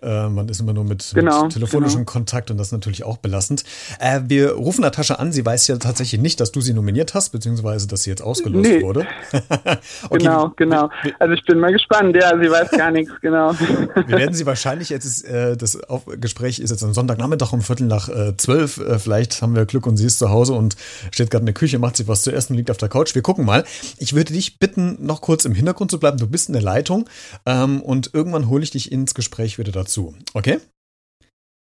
Äh, 0.01 0.29
man 0.29 0.47
ist 0.49 0.59
immer 0.59 0.73
nur 0.73 0.83
mit, 0.83 1.11
Genau, 1.13 1.43
mit 1.43 1.53
telefonischem 1.53 1.99
genau. 2.01 2.11
Kontakt 2.11 2.51
und 2.51 2.57
das 2.57 2.67
ist 2.67 2.71
natürlich 2.73 3.03
auch 3.03 3.17
belastend. 3.17 3.63
Äh, 3.99 4.21
wir 4.27 4.51
rufen 4.53 4.81
Natascha 4.81 5.15
an. 5.15 5.31
Sie 5.31 5.45
weiß 5.45 5.67
ja 5.67 5.77
tatsächlich 5.77 6.21
nicht, 6.21 6.39
dass 6.39 6.51
du 6.51 6.61
sie 6.61 6.73
nominiert 6.73 7.13
hast, 7.13 7.29
beziehungsweise 7.29 7.87
dass 7.87 8.03
sie 8.03 8.09
jetzt 8.09 8.21
ausgelost 8.21 8.69
Nee. 8.69 8.81
wurde. 8.81 9.05
genau, 10.09 10.43
wir- 10.47 10.53
genau. 10.55 10.89
Wir, 11.03 11.13
Also 11.19 11.33
ich 11.33 11.43
bin 11.45 11.59
mal 11.59 11.71
gespannt. 11.71 12.15
Ja, 12.15 12.37
sie 12.37 12.49
weiß 12.49 12.71
gar 12.71 12.91
nichts, 12.91 13.11
genau. 13.21 13.53
wir 14.07 14.07
werden 14.17 14.33
sie 14.33 14.45
wahrscheinlich 14.45 14.89
jetzt 14.89 15.05
ist, 15.05 15.23
äh, 15.25 15.55
das 15.57 15.81
Auf 15.89 16.03
Gespräch 16.19 16.59
ist 16.59 16.69
jetzt 16.71 16.83
am 16.83 16.93
Sonntagnachmittag 16.93 17.53
um 17.53 17.61
Viertel 17.61 17.87
nach 17.87 18.09
äh, 18.09 18.35
zwölf. 18.37 18.77
Äh, 18.77 18.99
vielleicht 18.99 19.41
haben 19.41 19.55
wir 19.55 19.65
Glück 19.65 19.87
und 19.87 19.97
sie 19.97 20.05
ist 20.05 20.19
zu 20.19 20.29
Hause 20.29 20.53
und 20.53 20.75
steht 21.11 21.31
gerade 21.31 21.41
in 21.43 21.47
der 21.47 21.53
Küche, 21.53 21.79
macht 21.79 21.97
sich 21.97 22.07
was 22.07 22.21
zu 22.21 22.31
essen, 22.31 22.55
liegt 22.55 22.71
auf 22.71 22.77
der 22.77 22.89
Couch. 22.89 23.15
Wir 23.15 23.21
gucken 23.21 23.45
mal. 23.45 23.63
Ich 23.97 24.13
würde 24.13 24.33
dich 24.33 24.59
bitten, 24.59 24.97
noch 25.05 25.21
kurz 25.21 25.45
im 25.45 25.53
Hintergrund 25.53 25.91
zu 25.91 25.99
bleiben. 25.99 26.17
Du 26.17 26.27
bist 26.27 26.49
in 26.49 26.53
der 26.53 26.61
Leitung 26.61 27.07
ähm, 27.45 27.81
und 27.81 28.11
irgendwann 28.13 28.49
hole 28.49 28.63
ich 28.63 28.71
dich 28.71 28.91
ins 28.91 29.13
Gespräch 29.13 29.57
wieder 29.57 29.71
dazu. 29.71 29.84
Okay? 30.33 30.59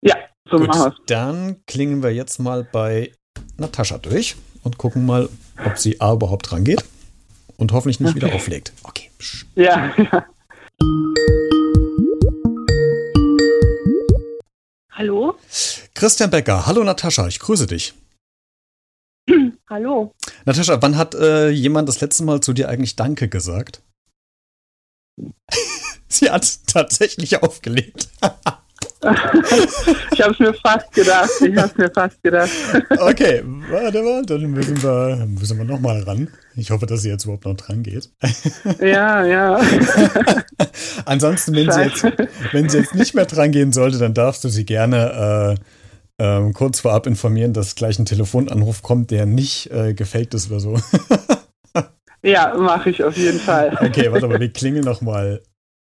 ja, 0.02 0.16
so 0.50 0.58
Gut. 0.58 0.68
machen 0.68 0.82
wir's. 0.82 1.00
Dann 1.06 1.64
klingen 1.66 2.02
wir 2.02 2.14
jetzt 2.14 2.38
mal 2.38 2.64
bei 2.64 3.12
Natascha 3.56 3.98
durch 3.98 4.36
und 4.62 4.78
gucken 4.78 5.06
mal, 5.06 5.28
ob 5.64 5.78
sie 5.78 6.00
A 6.00 6.12
überhaupt 6.12 6.52
rangeht 6.52 6.84
und 7.56 7.72
hoffentlich 7.72 8.00
nicht 8.00 8.14
wieder 8.14 8.32
auflegt. 8.34 8.72
Okay. 8.82 9.10
Ja, 9.54 9.92
ja. 10.12 10.26
Hallo? 14.92 15.36
Christian 15.94 16.30
Becker, 16.30 16.66
hallo 16.66 16.82
Natascha, 16.82 17.28
ich 17.28 17.38
grüße 17.38 17.66
dich. 17.66 17.94
Hallo? 19.68 20.12
Natascha, 20.46 20.80
wann 20.80 20.96
hat 20.96 21.14
äh, 21.14 21.50
jemand 21.50 21.88
das 21.88 22.00
letzte 22.00 22.24
Mal 22.24 22.40
zu 22.40 22.54
dir 22.54 22.68
eigentlich 22.68 22.96
Danke 22.96 23.28
gesagt? 23.28 23.82
Sie 26.08 26.30
hat 26.30 26.66
tatsächlich 26.66 27.42
aufgelegt. 27.42 28.08
Ich 30.12 30.20
habe 30.20 30.32
es 30.32 30.38
mir 30.40 30.54
fast 30.54 30.92
gedacht. 30.92 31.30
Ich 31.40 31.56
habe 31.56 31.68
es 31.68 31.76
mir 31.76 31.90
fast 31.90 32.20
gedacht. 32.22 32.50
Okay, 32.98 33.42
warte 33.70 34.02
mal, 34.02 34.26
dann 34.26 34.42
müssen 34.50 34.82
wir, 34.82 35.24
müssen 35.26 35.56
wir 35.56 35.64
nochmal 35.64 36.02
ran. 36.02 36.28
Ich 36.56 36.72
hoffe, 36.72 36.86
dass 36.86 37.02
sie 37.02 37.08
jetzt 37.08 37.24
überhaupt 37.24 37.44
noch 37.44 37.54
dran 37.54 37.84
geht. 37.84 38.10
Ja, 38.80 39.24
ja. 39.24 39.60
Ansonsten, 41.04 41.54
wenn 41.54 41.70
sie, 41.70 41.80
jetzt, 41.82 42.04
wenn 42.52 42.68
sie 42.68 42.78
jetzt 42.78 42.94
nicht 42.96 43.14
mehr 43.14 43.26
dran 43.26 43.52
gehen 43.52 43.72
sollte, 43.72 43.98
dann 43.98 44.14
darfst 44.14 44.42
du 44.42 44.48
sie 44.48 44.64
gerne 44.64 45.56
äh, 46.18 46.24
ähm, 46.24 46.52
kurz 46.52 46.80
vorab 46.80 47.06
informieren, 47.06 47.52
dass 47.52 47.76
gleich 47.76 47.98
ein 48.00 48.06
Telefonanruf 48.06 48.82
kommt, 48.82 49.12
der 49.12 49.26
nicht 49.26 49.70
äh, 49.70 49.94
gefaked 49.94 50.34
ist 50.34 50.50
oder 50.50 50.60
so. 50.60 50.80
Ja, 52.22 52.52
mache 52.58 52.90
ich 52.90 53.04
auf 53.04 53.16
jeden 53.16 53.38
Fall. 53.38 53.78
Okay, 53.80 54.10
warte 54.10 54.26
mal, 54.26 54.40
wir 54.40 54.52
klingeln 54.52 54.84
nochmal 54.84 55.40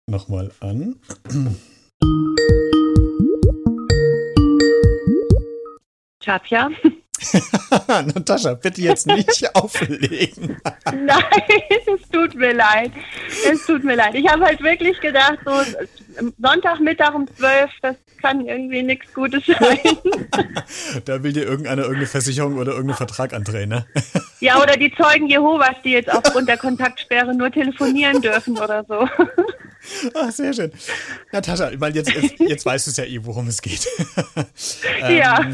noch 0.08 0.28
mal 0.28 0.50
an. 0.60 0.96
Katja? 6.24 6.70
Natascha, 7.88 8.54
bitte 8.54 8.82
jetzt 8.82 9.06
nicht 9.06 9.50
auflegen. 9.54 10.56
Nein, 10.84 11.50
es 11.86 12.08
tut 12.10 12.34
mir 12.34 12.52
leid. 12.52 12.92
Es 13.50 13.66
tut 13.66 13.84
mir 13.84 13.96
leid. 13.96 14.14
Ich 14.14 14.28
habe 14.28 14.44
halt 14.44 14.62
wirklich 14.62 15.00
gedacht, 15.00 15.38
so 15.44 15.52
Sonntagmittag 16.38 17.14
um 17.14 17.26
12, 17.36 17.70
das 17.82 17.96
kann 18.20 18.46
irgendwie 18.46 18.82
nichts 18.82 19.12
Gutes 19.14 19.46
sein. 19.46 19.78
da 21.04 21.22
will 21.22 21.32
dir 21.32 21.44
irgendeiner 21.44 21.82
irgendeine 21.82 22.06
Versicherung 22.06 22.56
oder 22.56 22.72
irgendeinen 22.72 22.96
Vertrag 22.96 23.32
andrehen, 23.32 23.68
ne? 23.68 23.86
ja, 24.40 24.60
oder 24.62 24.76
die 24.76 24.92
Zeugen 24.94 25.28
Jehovas, 25.28 25.76
die 25.84 25.90
jetzt 25.90 26.12
aufgrund 26.12 26.48
der 26.48 26.58
Kontaktsperre 26.58 27.34
nur 27.34 27.50
telefonieren 27.50 28.20
dürfen 28.20 28.58
oder 28.58 28.84
so. 28.88 29.08
Ach, 30.14 30.30
sehr 30.30 30.52
schön. 30.52 30.72
Natascha, 31.32 31.70
ich 31.70 31.78
meine, 31.78 31.94
jetzt, 31.94 32.12
jetzt, 32.38 32.66
weißt 32.66 32.86
du 32.86 32.90
es 32.90 32.96
ja 32.96 33.04
eh, 33.04 33.20
worum 33.22 33.48
es 33.48 33.62
geht. 33.62 33.86
ähm, 35.02 35.16
ja. 35.16 35.50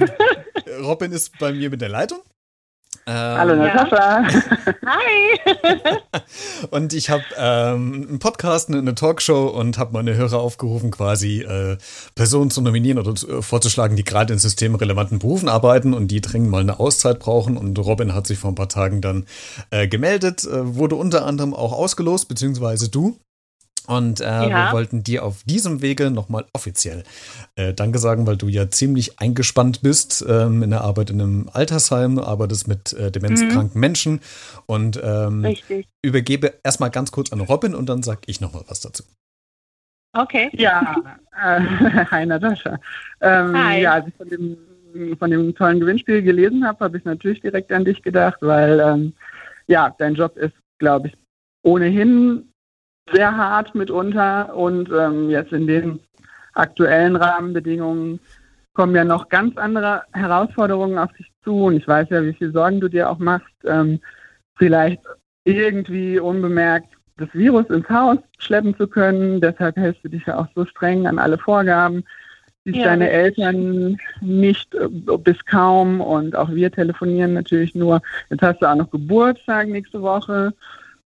Robin 0.83 1.13
ist 1.13 1.39
bei 1.39 1.53
mir 1.53 1.71
mit 1.71 1.81
der 1.81 1.91
Leitung. 1.91 2.21
Ähm, 3.07 3.15
Hallo 3.15 3.57
Natascha. 3.57 4.25
Hi. 4.87 5.39
und 6.71 6.95
ich 6.95 7.11
habe 7.11 7.25
ähm, 7.37 8.07
einen 8.09 8.19
Podcast, 8.19 8.69
eine, 8.69 8.79
eine, 8.79 8.95
Talkshow 8.95 9.49
und 9.49 9.77
habe 9.77 9.93
meine 9.93 10.15
Hörer 10.15 10.39
aufgerufen, 10.39 10.91
quasi 10.91 11.43
äh, 11.43 11.77
Personen 12.15 12.51
zu 12.51 12.63
nominieren 12.63 12.99
oder 12.99 13.15
zu, 13.15 13.29
äh, 13.29 13.43
vorzuschlagen, 13.43 13.97
die 13.97 14.05
gerade 14.05 14.33
in 14.33 14.39
systemrelevanten 14.39 15.19
Berufen 15.19 15.51
arbeiten 15.51 15.93
und 15.93 16.09
die 16.09 16.23
dringend 16.23 16.51
mal 16.51 16.63
eine 16.63 16.81
Auszeit 16.81 17.19
brauchen. 17.19 17.59
Und 17.59 17.79
Robin 17.79 18.15
hat 18.15 18.27
sich 18.27 18.39
vor 18.39 18.53
ein 18.53 18.55
paar 18.55 18.71
Tagen 18.71 19.03
dann 19.03 19.27
äh, 19.71 19.87
gemeldet, 19.87 20.45
äh, 20.45 20.75
wurde 20.75 20.95
unter 20.95 21.27
anderem 21.27 21.53
auch 21.53 21.73
ausgelost, 21.73 22.29
beziehungsweise 22.29 22.89
du. 22.89 23.19
Und 23.87 24.21
äh, 24.21 24.25
ja. 24.25 24.49
wir 24.49 24.73
wollten 24.73 25.03
dir 25.03 25.25
auf 25.25 25.43
diesem 25.45 25.83
Wege 25.83 26.11
nochmal 26.11 26.47
offiziell 26.55 27.05
äh, 27.57 27.75
Danke 27.75 27.99
sagen, 27.99 28.27
weil 28.27 28.37
du 28.37 28.49
ja 28.49 28.71
ziemlich 28.71 29.21
eingespannt 29.21 29.83
bist 29.83 30.25
ähm, 30.27 30.63
in 30.63 30.71
der 30.71 30.81
Arbeit 30.81 31.11
in 31.11 31.21
einem 31.21 31.51
Altersheim, 31.53 32.19
arbeitest 32.19 32.67
mit 32.67 32.95
äh, 32.95 33.11
demenzkranken 33.11 33.75
mhm. 33.75 33.81
Menschen 33.81 34.21
und 34.67 34.99
ähm, 35.03 35.55
übergebe 36.03 36.55
erstmal 36.63 36.91
ganz 36.91 37.13
kurz 37.13 37.33
an 37.33 37.41
Robin 37.41 37.75
und 37.75 37.89
dann 37.89 38.03
sag 38.03 38.21
ich 38.27 38.41
nochmal 38.41 38.65
was 38.69 38.81
dazu. 38.81 39.03
Okay. 40.15 40.49
Ja, 40.53 40.97
äh, 41.33 41.61
hi 42.11 42.25
Natascha. 42.25 42.79
Ähm, 43.21 43.57
hi. 43.57 43.83
Ja, 43.83 43.95
als 43.95 44.07
ich 44.09 44.15
von 44.15 44.29
dem, 44.29 44.57
von 45.19 45.31
dem 45.31 45.55
tollen 45.55 45.81
Gewinnspiel 45.81 46.23
gelesen 46.23 46.67
habe, 46.67 46.85
habe 46.85 46.97
ich 46.97 47.05
natürlich 47.05 47.41
direkt 47.41 47.71
an 47.71 47.85
dich 47.85 48.03
gedacht, 48.03 48.39
weil 48.41 48.81
ähm, 48.81 49.13
ja, 49.67 49.95
dein 49.99 50.15
Job 50.15 50.37
ist, 50.37 50.55
glaube 50.79 51.09
ich, 51.09 51.15
ohnehin 51.63 52.54
sehr 53.13 53.37
hart 53.37 53.75
mitunter 53.75 54.55
und 54.55 54.91
ähm, 54.91 55.31
jetzt 55.31 55.53
in 55.53 55.67
den 55.67 56.01
aktuellen 56.55 57.17
Rahmenbedingungen 57.17 58.21
kommen 58.73 58.95
ja 58.95 59.05
noch 59.05 59.29
ganz 59.29 59.57
andere 59.57 60.03
Herausforderungen 60.13 60.99
auf 60.99 61.13
dich 61.13 61.31
zu 61.45 61.65
und 61.65 61.77
ich 61.77 61.87
weiß 61.87 62.09
ja, 62.11 62.23
wie 62.23 62.33
viel 62.33 62.53
Sorgen 62.53 62.81
du 62.81 62.89
dir 62.89 63.11
auch 63.11 63.19
machst, 63.19 63.55
ähm, 63.65 64.01
vielleicht 64.57 65.01
irgendwie 65.45 66.19
unbemerkt 66.19 66.89
das 67.17 67.29
Virus 67.33 67.67
ins 67.71 67.89
Haus 67.89 68.19
schleppen 68.39 68.77
zu 68.77 68.89
können. 68.89 69.41
Deshalb 69.41 69.77
hältst 69.77 70.05
du 70.05 70.09
dich 70.09 70.27
ja 70.27 70.39
auch 70.39 70.49
so 70.55 70.65
streng 70.65 71.07
an 71.07 71.19
alle 71.19 71.39
Vorgaben. 71.39 72.05
Siehst 72.65 72.79
ja, 72.79 72.85
deine 72.87 73.11
Eltern 73.11 73.99
nicht 74.21 74.75
äh, 74.75 74.89
bis 74.89 75.45
kaum 75.45 76.01
und 76.01 76.35
auch 76.35 76.51
wir 76.51 76.73
telefonieren 76.73 77.35
natürlich 77.35 77.75
nur. 77.75 78.01
Jetzt 78.31 78.43
hast 78.43 78.63
du 78.63 78.67
auch 78.67 78.75
noch 78.75 78.91
Geburtstag 78.91 79.69
nächste 79.69 80.01
Woche 80.01 80.53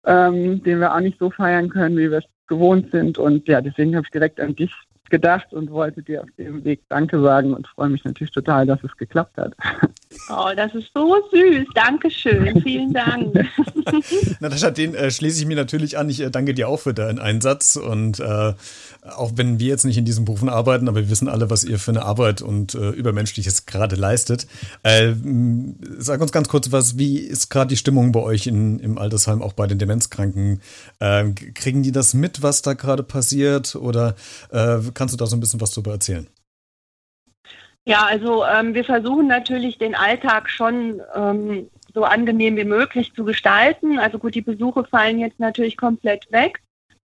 ähm, 0.05 0.63
den 0.63 0.79
wir 0.79 0.93
auch 0.93 0.99
nicht 0.99 1.19
so 1.19 1.29
feiern 1.29 1.69
können, 1.69 1.97
wie 1.97 2.11
wir 2.11 2.19
es 2.19 2.25
gewohnt 2.47 2.91
sind. 2.91 3.17
Und 3.17 3.47
ja, 3.47 3.61
deswegen 3.61 3.95
habe 3.95 4.05
ich 4.05 4.11
direkt 4.11 4.39
an 4.39 4.55
dich 4.55 4.71
gedacht 5.09 5.53
und 5.53 5.71
wollte 5.71 6.01
dir 6.01 6.23
auf 6.23 6.29
dem 6.37 6.63
Weg 6.63 6.81
Danke 6.89 7.21
sagen 7.21 7.53
und 7.53 7.67
freue 7.67 7.89
mich 7.89 8.03
natürlich 8.03 8.31
total, 8.31 8.65
dass 8.65 8.83
es 8.83 8.95
geklappt 8.97 9.37
hat. 9.37 9.53
Oh, 10.29 10.49
das 10.55 10.73
ist 10.73 10.87
so 10.93 11.15
süß. 11.31 11.67
Dankeschön. 11.73 12.61
Vielen 12.61 12.93
Dank. 12.93 13.35
Natascha, 14.39 14.71
den 14.71 14.95
äh, 14.95 15.11
schließe 15.11 15.39
ich 15.39 15.45
mir 15.45 15.55
natürlich 15.55 15.97
an. 15.97 16.09
Ich 16.09 16.21
äh, 16.21 16.29
danke 16.29 16.53
dir 16.53 16.67
auch 16.67 16.79
für 16.79 16.93
deinen 16.93 17.19
Einsatz 17.19 17.75
und 17.75 18.19
äh, 18.19 18.53
auch 19.03 19.31
wenn 19.35 19.59
wir 19.59 19.67
jetzt 19.67 19.85
nicht 19.85 19.97
in 19.97 20.05
diesen 20.05 20.25
Berufen 20.25 20.49
arbeiten, 20.49 20.87
aber 20.87 21.01
wir 21.01 21.09
wissen 21.09 21.27
alle, 21.27 21.49
was 21.49 21.63
ihr 21.63 21.79
für 21.79 21.91
eine 21.91 22.03
Arbeit 22.03 22.41
und 22.41 22.75
äh, 22.75 22.89
Übermenschliches 22.89 23.65
gerade 23.65 23.95
leistet. 23.95 24.47
Äh, 24.83 25.13
sag 25.97 26.21
uns 26.21 26.31
ganz 26.31 26.49
kurz 26.49 26.71
was, 26.71 26.97
wie 26.97 27.17
ist 27.17 27.49
gerade 27.49 27.69
die 27.69 27.77
Stimmung 27.77 28.11
bei 28.11 28.21
euch 28.21 28.47
in, 28.47 28.79
im 28.79 28.97
Altersheim, 28.97 29.41
auch 29.41 29.53
bei 29.53 29.67
den 29.67 29.77
Demenzkranken? 29.77 30.61
Äh, 30.99 31.31
kriegen 31.31 31.83
die 31.83 31.91
das 31.91 32.13
mit, 32.13 32.41
was 32.41 32.61
da 32.61 32.73
gerade 32.73 33.03
passiert 33.03 33.75
oder 33.75 34.15
äh, 34.51 34.77
kannst 34.93 35.13
du 35.13 35.17
da 35.17 35.25
so 35.27 35.35
ein 35.35 35.39
bisschen 35.39 35.61
was 35.61 35.71
darüber 35.71 35.91
erzählen? 35.91 36.27
Ja, 37.87 38.05
also 38.05 38.43
ähm, 38.43 38.73
wir 38.73 38.83
versuchen 38.83 39.27
natürlich 39.27 39.77
den 39.77 39.93
Alltag 39.93 40.49
schon 40.49 41.01
ähm, 41.13 41.69
so 41.93 42.03
angenehm 42.03 42.57
wie 42.57 42.63
möglich 42.65 43.13
zu 43.13 43.23
gestalten. 43.23 43.99
Also 43.99 44.17
gut, 44.17 44.33
die 44.33 44.41
Besuche 44.41 44.83
fallen 44.85 45.19
jetzt 45.19 45.39
natürlich 45.39 45.77
komplett 45.77 46.31
weg. 46.31 46.61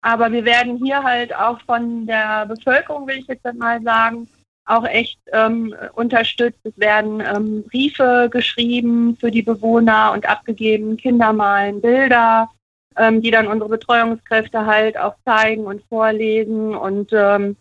Aber 0.01 0.33
wir 0.33 0.45
werden 0.45 0.83
hier 0.83 1.03
halt 1.03 1.35
auch 1.35 1.61
von 1.63 2.07
der 2.07 2.47
Bevölkerung, 2.47 3.07
will 3.07 3.19
ich 3.19 3.27
jetzt 3.27 3.45
mal 3.55 3.83
sagen, 3.83 4.29
auch 4.65 4.87
echt 4.87 5.19
ähm, 5.33 5.75
unterstützt. 5.95 6.61
Es 6.63 6.79
werden 6.79 7.21
ähm, 7.21 7.65
Briefe 7.65 8.29
geschrieben 8.31 9.17
für 9.19 9.31
die 9.31 9.43
Bewohner 9.43 10.13
und 10.13 10.29
abgegeben, 10.29 10.97
Kinder 10.97 11.33
malen 11.33 11.81
Bilder, 11.81 12.49
ähm, 12.97 13.21
die 13.21 13.33
dann 13.33 13.49
unsere 13.49 13.69
Betreuungskräfte 13.69 14.65
halt 14.65 14.97
auch 14.97 15.17
zeigen 15.25 15.65
und 15.65 15.83
vorlesen. 15.89 16.75
Und 16.77 17.11
ähm, 17.13 17.57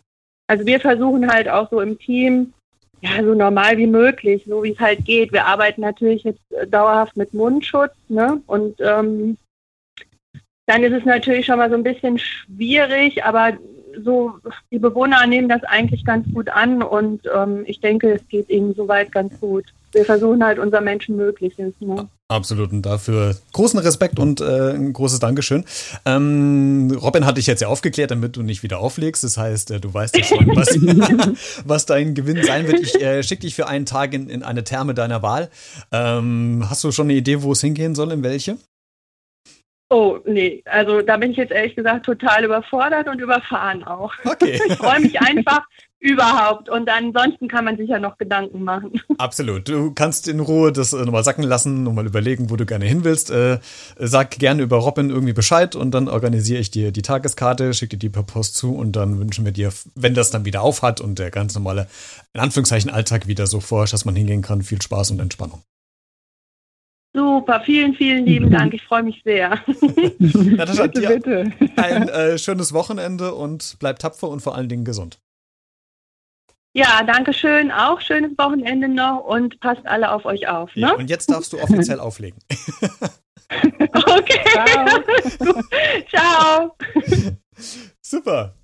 also 0.46 0.64
wir 0.64 0.80
versuchen 0.80 1.30
halt 1.30 1.48
auch 1.48 1.68
so 1.70 1.80
im 1.80 1.98
Team, 1.98 2.54
ja, 3.02 3.22
so 3.22 3.34
normal 3.34 3.76
wie 3.78 3.86
möglich, 3.86 4.44
so 4.46 4.62
wie 4.62 4.72
es 4.72 4.78
halt 4.78 5.04
geht. 5.04 5.32
Wir 5.32 5.46
arbeiten 5.46 5.80
natürlich 5.80 6.24
jetzt 6.24 6.40
äh, 6.52 6.66
dauerhaft 6.66 7.16
mit 7.16 7.32
Mundschutz, 7.32 7.92
ne? 8.08 8.40
Und 8.46 8.80
ähm, 8.80 9.36
dann 10.66 10.84
ist 10.84 10.92
es 10.92 11.04
natürlich 11.04 11.46
schon 11.46 11.58
mal 11.58 11.70
so 11.70 11.76
ein 11.76 11.82
bisschen 11.82 12.18
schwierig, 12.18 13.24
aber 13.24 13.54
so 14.04 14.34
die 14.70 14.78
Bewohner 14.78 15.26
nehmen 15.26 15.48
das 15.48 15.64
eigentlich 15.64 16.04
ganz 16.04 16.32
gut 16.32 16.48
an 16.48 16.82
und 16.82 17.22
ähm, 17.34 17.64
ich 17.66 17.80
denke, 17.80 18.12
es 18.12 18.28
geht 18.28 18.48
ihnen 18.48 18.74
soweit 18.74 19.10
ganz 19.10 19.38
gut. 19.40 19.64
Wir 19.92 20.04
versuchen 20.04 20.44
halt 20.44 20.58
unser 20.58 20.80
Menschenmögliches. 20.80 21.74
Ne? 21.80 22.08
Absolut 22.30 22.70
und 22.70 22.82
dafür 22.82 23.34
großen 23.52 23.80
Respekt 23.80 24.20
und 24.20 24.40
äh, 24.40 24.70
ein 24.70 24.92
großes 24.92 25.18
Dankeschön. 25.18 25.64
Ähm, 26.04 26.96
Robin 27.02 27.26
hat 27.26 27.38
dich 27.38 27.48
jetzt 27.48 27.58
ja 27.58 27.66
aufgeklärt, 27.66 28.12
damit 28.12 28.36
du 28.36 28.42
nicht 28.42 28.62
wieder 28.62 28.78
auflegst. 28.78 29.24
Das 29.24 29.36
heißt, 29.36 29.72
äh, 29.72 29.80
du 29.80 29.92
weißt 29.92 30.16
ja 30.16 30.22
schon, 30.22 30.46
was, 30.54 30.68
was 31.64 31.86
dein 31.86 32.14
Gewinn 32.14 32.44
sein 32.44 32.68
wird. 32.68 32.78
Ich 32.78 33.02
äh, 33.02 33.24
schicke 33.24 33.40
dich 33.40 33.56
für 33.56 33.66
einen 33.66 33.84
Tag 33.84 34.14
in, 34.14 34.30
in 34.30 34.44
eine 34.44 34.62
Therme 34.62 34.94
deiner 34.94 35.22
Wahl. 35.22 35.50
Ähm, 35.90 36.64
hast 36.70 36.84
du 36.84 36.92
schon 36.92 37.06
eine 37.06 37.14
Idee, 37.14 37.42
wo 37.42 37.50
es 37.50 37.62
hingehen 37.62 37.96
soll, 37.96 38.12
in 38.12 38.22
welche? 38.22 38.58
Oh, 39.92 40.20
nee, 40.24 40.62
also 40.66 41.02
da 41.02 41.16
bin 41.16 41.32
ich 41.32 41.36
jetzt 41.36 41.50
ehrlich 41.50 41.74
gesagt 41.74 42.06
total 42.06 42.44
überfordert 42.44 43.08
und 43.08 43.20
überfahren 43.20 43.82
auch. 43.84 44.14
Okay. 44.24 44.60
Ich 44.70 44.76
freue 44.76 45.00
mich 45.00 45.20
einfach 45.20 45.66
überhaupt 45.98 46.68
und 46.68 46.88
ansonsten 46.88 47.48
kann 47.48 47.64
man 47.64 47.76
sich 47.76 47.88
ja 47.88 47.98
noch 47.98 48.16
Gedanken 48.16 48.62
machen. 48.62 48.92
Absolut. 49.18 49.68
Du 49.68 49.92
kannst 49.92 50.28
in 50.28 50.38
Ruhe 50.38 50.72
das 50.72 50.92
äh, 50.92 51.04
nochmal 51.04 51.24
sacken 51.24 51.42
lassen, 51.42 51.82
nochmal 51.82 52.06
überlegen, 52.06 52.50
wo 52.50 52.56
du 52.56 52.66
gerne 52.66 52.86
hin 52.86 53.02
willst. 53.02 53.30
Äh, 53.30 53.58
sag 53.96 54.30
gerne 54.38 54.62
über 54.62 54.76
Robin 54.76 55.10
irgendwie 55.10 55.32
Bescheid 55.32 55.74
und 55.74 55.90
dann 55.90 56.08
organisiere 56.08 56.60
ich 56.60 56.70
dir 56.70 56.92
die 56.92 57.02
Tageskarte, 57.02 57.74
schicke 57.74 57.96
dir 57.96 57.98
die 57.98 58.08
per 58.10 58.22
Post 58.22 58.54
zu 58.54 58.74
und 58.74 58.92
dann 58.92 59.18
wünschen 59.18 59.44
wir 59.44 59.52
dir, 59.52 59.72
wenn 59.96 60.14
das 60.14 60.30
dann 60.30 60.44
wieder 60.44 60.62
aufhat 60.62 61.00
und 61.00 61.18
der 61.18 61.30
ganz 61.30 61.54
normale, 61.54 61.88
in 62.32 62.40
Anführungszeichen, 62.40 62.90
Alltag 62.90 63.26
wieder 63.26 63.46
so 63.46 63.58
vorherrscht, 63.58 63.92
dass 63.92 64.04
man 64.04 64.14
hingehen 64.14 64.42
kann, 64.42 64.62
viel 64.62 64.80
Spaß 64.80 65.10
und 65.10 65.20
Entspannung. 65.20 65.62
Super, 67.12 67.60
vielen, 67.62 67.94
vielen 67.94 68.24
lieben 68.24 68.50
Dank. 68.50 68.72
Ich 68.72 68.82
freue 68.84 69.02
mich 69.02 69.20
sehr. 69.24 69.50
Natascha, 70.18 70.86
bitte, 70.86 71.08
bitte. 71.08 71.52
ein 71.76 72.08
äh, 72.08 72.38
schönes 72.38 72.72
Wochenende 72.72 73.34
und 73.34 73.76
bleib 73.80 73.98
tapfer 73.98 74.28
und 74.28 74.40
vor 74.40 74.54
allen 74.54 74.68
Dingen 74.68 74.84
gesund. 74.84 75.18
Ja, 76.72 77.02
danke 77.02 77.32
schön. 77.32 77.72
Auch 77.72 78.00
schönes 78.00 78.38
Wochenende 78.38 78.88
noch 78.88 79.24
und 79.24 79.58
passt 79.58 79.84
alle 79.86 80.12
auf 80.12 80.24
euch 80.24 80.46
auf. 80.46 80.74
Ne? 80.76 80.82
Ja, 80.82 80.92
und 80.92 81.10
jetzt 81.10 81.28
darfst 81.28 81.52
du 81.52 81.58
offiziell 81.58 81.98
auflegen. 81.98 82.38
okay. 83.92 84.40
Ciao. 84.54 85.56
Ciao. 86.76 86.76
Super. 88.00 88.54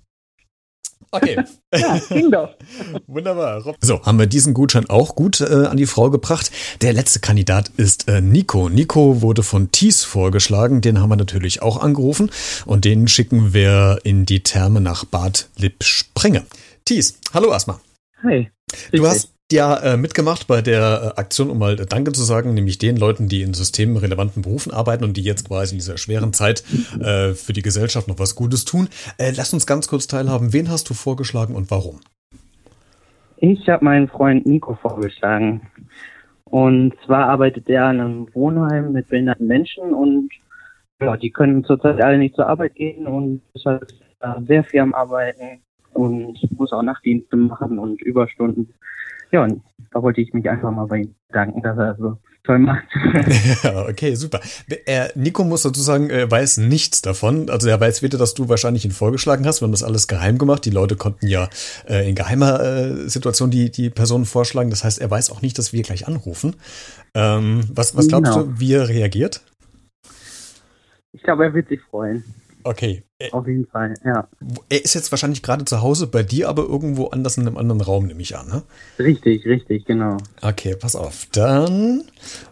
Okay. 1.11 1.37
Ja, 1.75 1.99
ging 2.09 2.31
doch. 2.31 2.55
Wunderbar. 3.07 3.61
So, 3.81 4.01
haben 4.03 4.17
wir 4.17 4.25
diesen 4.25 4.53
Gutschein 4.53 4.89
auch 4.89 5.15
gut 5.15 5.41
äh, 5.41 5.65
an 5.65 5.75
die 5.75 5.85
Frau 5.85 6.09
gebracht. 6.09 6.49
Der 6.81 6.93
letzte 6.93 7.19
Kandidat 7.19 7.71
ist 7.75 8.07
äh, 8.07 8.21
Nico. 8.21 8.69
Nico 8.69 9.21
wurde 9.21 9.43
von 9.43 9.69
Thies 9.71 10.05
vorgeschlagen. 10.05 10.79
Den 10.79 11.01
haben 11.01 11.09
wir 11.09 11.17
natürlich 11.17 11.61
auch 11.61 11.83
angerufen. 11.83 12.31
Und 12.65 12.85
den 12.85 13.09
schicken 13.09 13.53
wir 13.53 13.99
in 14.03 14.25
die 14.25 14.43
Therme 14.43 14.79
nach 14.79 15.03
Bad 15.03 15.49
Lippspringe. 15.57 16.45
Thies, 16.85 17.19
hallo 17.33 17.51
erstmal. 17.51 17.79
Hi. 18.23 18.49
Du 18.93 19.05
hast 19.05 19.33
ja 19.51 19.77
äh, 19.77 19.97
mitgemacht 19.97 20.47
bei 20.47 20.61
der 20.61 21.13
äh, 21.15 21.19
Aktion, 21.19 21.49
um 21.49 21.59
mal 21.59 21.75
Danke 21.75 22.11
zu 22.11 22.23
sagen, 22.23 22.53
nämlich 22.53 22.77
den 22.77 22.97
Leuten, 22.97 23.29
die 23.29 23.41
in 23.41 23.53
systemrelevanten 23.53 24.41
Berufen 24.41 24.73
arbeiten 24.73 25.03
und 25.03 25.15
die 25.15 25.23
jetzt 25.23 25.47
quasi 25.47 25.75
in 25.75 25.79
dieser 25.79 25.97
schweren 25.97 26.33
Zeit 26.33 26.63
äh, 26.99 27.33
für 27.33 27.53
die 27.53 27.61
Gesellschaft 27.61 28.07
noch 28.07 28.19
was 28.19 28.35
Gutes 28.35 28.65
tun. 28.65 28.89
Äh, 29.17 29.31
lass 29.35 29.53
uns 29.53 29.65
ganz 29.65 29.87
kurz 29.87 30.07
teilhaben. 30.07 30.53
Wen 30.53 30.69
hast 30.69 30.89
du 30.89 30.93
vorgeschlagen 30.93 31.55
und 31.55 31.71
warum? 31.71 32.01
Ich 33.37 33.69
habe 33.69 33.85
meinen 33.85 34.07
Freund 34.07 34.45
Nico 34.45 34.75
vorgeschlagen. 34.75 35.61
Und 36.43 36.93
zwar 37.05 37.27
arbeitet 37.27 37.69
er 37.69 37.91
in 37.91 37.99
einem 37.99 38.27
Wohnheim 38.33 38.91
mit 38.93 39.09
behinderten 39.09 39.47
Menschen 39.47 39.93
und 39.93 40.29
ja, 41.01 41.15
die 41.15 41.29
können 41.29 41.63
zurzeit 41.63 42.01
alle 42.01 42.17
nicht 42.17 42.35
zur 42.35 42.47
Arbeit 42.47 42.75
gehen 42.75 43.05
und 43.05 43.41
deshalb 43.53 43.85
sehr 44.47 44.63
viel 44.63 44.79
am 44.79 44.95
Arbeiten 44.95 45.61
und 45.97 46.37
muss 46.57 46.71
auch 46.71 46.83
Nachtdienste 46.83 47.35
machen 47.35 47.79
und 47.79 48.01
Überstunden. 48.01 48.73
Ja, 49.31 49.43
und 49.43 49.61
da 49.91 50.01
wollte 50.01 50.21
ich 50.21 50.31
mich 50.33 50.49
einfach 50.49 50.71
mal 50.71 50.85
bei 50.85 50.99
ihm 50.99 51.15
bedanken, 51.27 51.61
dass 51.61 51.77
er 51.77 51.95
so 51.95 52.17
toll 52.43 52.59
macht. 52.59 52.85
ja, 53.63 53.87
okay, 53.87 54.15
super. 54.15 54.39
Er, 54.85 55.11
Nico 55.15 55.43
muss 55.43 55.63
sozusagen 55.63 56.09
äh, 56.09 56.29
weiß 56.29 56.57
nichts 56.57 57.01
davon. 57.01 57.49
Also 57.49 57.67
er 57.67 57.81
weiß 57.81 58.03
weder, 58.03 58.17
dass 58.17 58.35
du 58.35 58.47
wahrscheinlich 58.47 58.85
ihn 58.85 58.91
vorgeschlagen 58.91 59.45
hast. 59.45 59.61
Wir 59.61 59.65
haben 59.65 59.73
das 59.73 59.83
alles 59.83 60.07
geheim 60.07 60.37
gemacht. 60.37 60.65
Die 60.65 60.69
Leute 60.69 60.95
konnten 60.95 61.27
ja 61.27 61.49
äh, 61.89 62.07
in 62.07 62.15
geheimer 62.15 62.61
äh, 62.61 63.09
Situation 63.09 63.49
die, 63.49 63.71
die 63.71 63.89
Personen 63.89 64.25
vorschlagen. 64.25 64.69
Das 64.69 64.83
heißt, 64.83 65.01
er 65.01 65.09
weiß 65.09 65.31
auch 65.31 65.41
nicht, 65.41 65.57
dass 65.57 65.73
wir 65.73 65.81
gleich 65.81 66.07
anrufen. 66.07 66.55
Ähm, 67.15 67.61
was, 67.73 67.97
was 67.97 68.07
glaubst 68.07 68.33
genau. 68.33 68.45
du, 68.45 68.59
wie 68.59 68.73
er 68.73 68.87
reagiert? 68.87 69.41
Ich 71.11 71.23
glaube, 71.23 71.45
er 71.45 71.53
wird 71.53 71.69
sich 71.69 71.81
freuen. 71.81 72.23
Okay. 72.67 73.03
Auf 73.31 73.47
jeden 73.47 73.65
Fall, 73.65 73.93
ja. 74.03 74.27
Er 74.67 74.83
ist 74.83 74.93
jetzt 74.93 75.09
wahrscheinlich 75.11 75.41
gerade 75.41 75.63
zu 75.63 75.81
Hause 75.81 76.05
bei 76.07 76.21
dir, 76.21 76.49
aber 76.49 76.63
irgendwo 76.63 77.07
anders 77.07 77.37
in 77.37 77.47
einem 77.47 77.57
anderen 77.57 77.79
Raum, 77.79 78.07
nehme 78.07 78.21
ich 78.21 78.35
an, 78.37 78.49
ne? 78.49 78.63
Richtig, 78.99 79.45
richtig, 79.45 79.85
genau. 79.85 80.17
Okay, 80.41 80.75
pass 80.75 80.97
auf. 80.97 81.27
Dann 81.31 82.03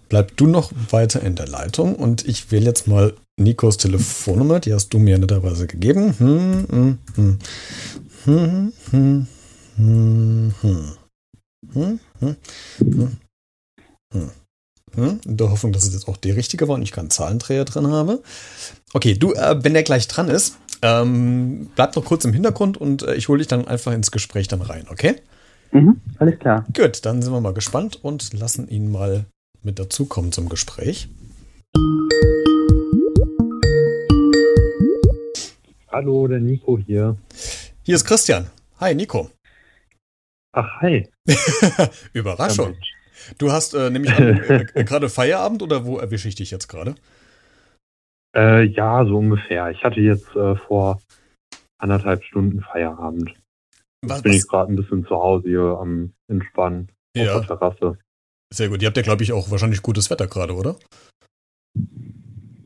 bleib 0.07 0.38
du 0.38 0.48
noch 0.48 0.72
weiter 0.89 1.22
in 1.22 1.36
der 1.36 1.48
Leitung 1.48 1.95
und 1.95 2.25
ich 2.25 2.50
wähle 2.51 2.65
jetzt 2.65 2.88
mal 2.88 3.13
Nikos 3.38 3.75
Telefonnummer, 3.75 4.62
die 4.62 4.74
hast 4.74 4.93
du 4.93 5.00
mir 5.00 5.17
netterweise 5.17 5.67
gegeben. 5.67 6.15
Hm, 6.17 6.65
hm, 6.69 6.98
hm. 7.15 7.39
Hm, 8.24 8.74
hm, 8.91 9.27
hm, 9.75 10.53
hm. 10.62 10.91
Hm, 11.74 12.00
hm, 12.22 13.17
hm. 14.13 14.31
Hm. 14.96 15.20
In 15.25 15.38
der 15.38 15.52
Hoffnung, 15.52 15.74
dass 15.74 15.84
es 15.86 15.94
jetzt 15.94 16.08
auch 16.08 16.18
die 16.18 16.32
richtige 16.32 16.68
war 16.68 16.75
und 16.75 16.82
ich 16.82 16.92
keinen 16.92 17.10
Zahlendreher 17.10 17.66
drin 17.66 17.88
habe. 17.88 18.22
Okay, 18.94 19.14
du, 19.14 19.34
äh, 19.34 19.64
wenn 19.64 19.74
der 19.74 19.84
gleich 19.84 20.08
dran 20.08 20.30
ist, 20.30 20.58
ähm, 20.82 21.70
bleib 21.75 21.96
noch 21.96 22.06
kurz 22.06 22.25
im 22.25 22.34
Hintergrund 22.34 22.78
und 22.78 23.04
äh, 23.04 23.16
ich 23.16 23.28
hole 23.28 23.40
dich 23.40 23.48
dann 23.48 23.68
einfach 23.68 23.92
ins 23.92 24.12
Gespräch 24.12 24.48
dann 24.48 24.62
rein, 24.62 24.86
okay? 24.90 25.16
Mhm, 25.72 26.00
alles 26.20 26.40
klar. 26.40 26.66
Gut, 26.74 27.06
dann 27.06 27.22
sind 27.22 27.34
wir 27.34 27.42
mal 27.42 27.54
gespannt 27.54 28.00
und 28.02 28.34
lassen 28.34 28.68
ihn 28.70 28.92
mal 28.92 29.25
mit 29.64 29.80
dazukommen 29.80 30.32
zum 30.32 30.48
Gespräch. 30.48 31.10
Hallo, 35.90 36.28
der 36.28 36.40
Nico 36.40 36.78
hier. 36.78 37.18
Hier 37.84 37.96
ist 37.96 38.06
Christian. 38.06 38.48
Hi, 38.80 38.94
Nico. 38.94 39.30
Ach, 40.52 40.82
hi. 40.82 41.08
Überraschung. 42.14 42.75
Du 43.38 43.51
hast 43.51 43.74
äh, 43.74 43.89
nämlich 43.89 44.12
äh, 44.19 44.65
äh, 44.74 44.84
gerade 44.84 45.10
Feierabend 45.10 45.62
oder 45.62 45.86
wo 45.86 45.98
erwische 45.98 46.27
ich 46.27 46.36
dich 46.36 46.51
jetzt 46.51 46.67
gerade? 46.67 46.95
Äh, 48.36 48.63
ja, 48.63 49.05
so 49.05 49.17
ungefähr. 49.17 49.69
Ich 49.72 49.84
hatte 49.84 50.01
jetzt 50.01 50.36
äh, 50.36 50.55
vor 50.55 51.01
anderthalb 51.77 52.24
Stunden 52.24 52.62
Feierabend. 52.62 53.34
Was, 54.01 54.17
jetzt 54.17 54.24
bin 54.24 54.31
was? 54.34 54.39
ich 54.39 54.48
gerade 54.48 54.74
ein 54.74 54.75
bisschen 54.75 55.05
zu 55.05 55.15
Hause 55.15 55.48
hier 55.48 55.77
am 55.79 56.13
Entspannen 56.27 56.89
ja. 57.15 57.36
auf 57.36 57.45
der 57.45 57.57
Terrasse. 57.57 57.98
Sehr 58.53 58.69
gut. 58.69 58.81
Ihr 58.81 58.88
habt 58.88 58.98
ja, 58.98 59.03
glaube 59.03 59.24
ich, 59.24 59.34
auch 59.34 59.50
wahrscheinlich 59.51 59.81
gutes 59.81 60.10
Wetter 60.10 60.27
gerade, 60.27 60.53
oder? 60.53 60.75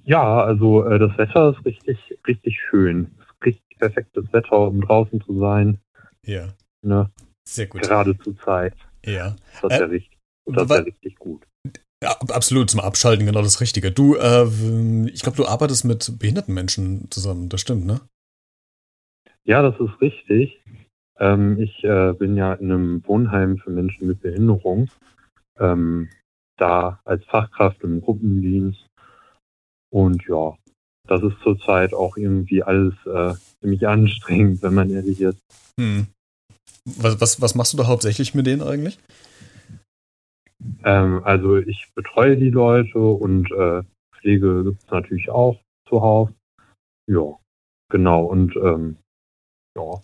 Ja, 0.03 0.44
also 0.44 0.84
äh, 0.86 1.00
das 1.00 1.18
Wetter 1.18 1.56
ist 1.56 1.65
richtig, 1.65 2.18
richtig 2.27 2.60
schön. 2.70 3.12
Es 3.20 3.25
ist 3.25 3.46
richtig 3.46 3.77
perfektes 3.77 4.34
Wetter, 4.34 4.60
um 4.60 4.82
draußen 4.82 5.22
zu 5.22 5.39
sein. 5.39 5.79
Ja. 6.25 6.50
Ne? 6.82 7.10
Sehr 7.48 7.68
gut. 7.68 7.82
Gerade 7.82 8.18
zur 8.18 8.38
Zeit. 8.39 8.75
Ja. 9.06 9.36
Das 9.62 9.72
ist 9.72 9.79
ja 9.79 9.86
richtig. 9.86 10.19
Und 10.50 10.58
das 10.58 10.68
wäre 10.68 10.86
richtig 10.86 11.15
gut. 11.20 11.46
Ja, 12.01 12.18
absolut, 12.29 12.72
zum 12.72 12.79
Abschalten 12.79 13.27
genau 13.27 13.44
das 13.44 13.62
Richtige. 13.62 13.91
Du, 13.91 14.15
äh, 14.15 14.48
ich 15.13 15.22
glaube, 15.22 15.38
du 15.38 15.46
arbeitest 15.46 15.86
mit 15.86 16.18
behinderten 16.18 16.56
Menschen 16.56 17.06
zusammen, 17.12 17.50
das 17.50 17.62
stimmt, 17.62 17.86
ne? 17.86 18.01
Ja, 19.44 19.62
das 19.62 19.79
ist 19.79 20.01
richtig. 20.01 20.60
Ähm, 21.20 21.62
ich 21.62 21.84
äh, 21.84 22.13
bin 22.13 22.36
ja 22.36 22.53
in 22.53 22.72
einem 22.72 23.03
Wohnheim 23.06 23.60
für 23.60 23.70
Menschen 23.70 24.08
mit 24.08 24.22
Behinderung, 24.22 24.89
ähm, 25.60 26.10
da 26.58 27.00
als 27.06 27.24
Fachkraft 27.25 27.84
im 27.84 28.01
Gruppendienst. 28.01 28.88
Und 29.91 30.24
ja, 30.27 30.58
das 31.08 31.22
ist 31.22 31.36
zurzeit 31.44 31.94
auch 31.94 32.18
irgendwie 32.18 32.63
alles 32.63 32.96
äh, 33.06 33.36
ziemlich 33.62 33.88
anstrengend, 33.88 34.63
wenn 34.63 34.74
man 34.74 34.89
ehrlich 34.89 35.22
ist. 35.22 35.38
Hm. 35.79 36.08
Was, 36.86 37.21
was, 37.21 37.39
was 37.39 37.54
machst 37.54 37.74
du 37.74 37.78
da 37.78 37.86
hauptsächlich 37.86 38.34
mit 38.34 38.47
denen 38.47 38.63
eigentlich? 38.63 38.97
Ähm, 40.84 41.22
also 41.24 41.58
ich 41.58 41.91
betreue 41.95 42.38
die 42.38 42.50
Leute 42.50 43.00
und 43.00 43.52
äh, 43.52 43.84
Pflege 44.15 44.63
gibt 44.63 44.84
es 44.84 44.91
natürlich 44.91 45.30
auch 45.30 45.60
zuhauf. 45.88 46.30
Ja, 47.08 47.38
genau. 47.89 48.26
Und 48.26 48.56
ähm, 48.56 48.98
ja. 49.76 50.02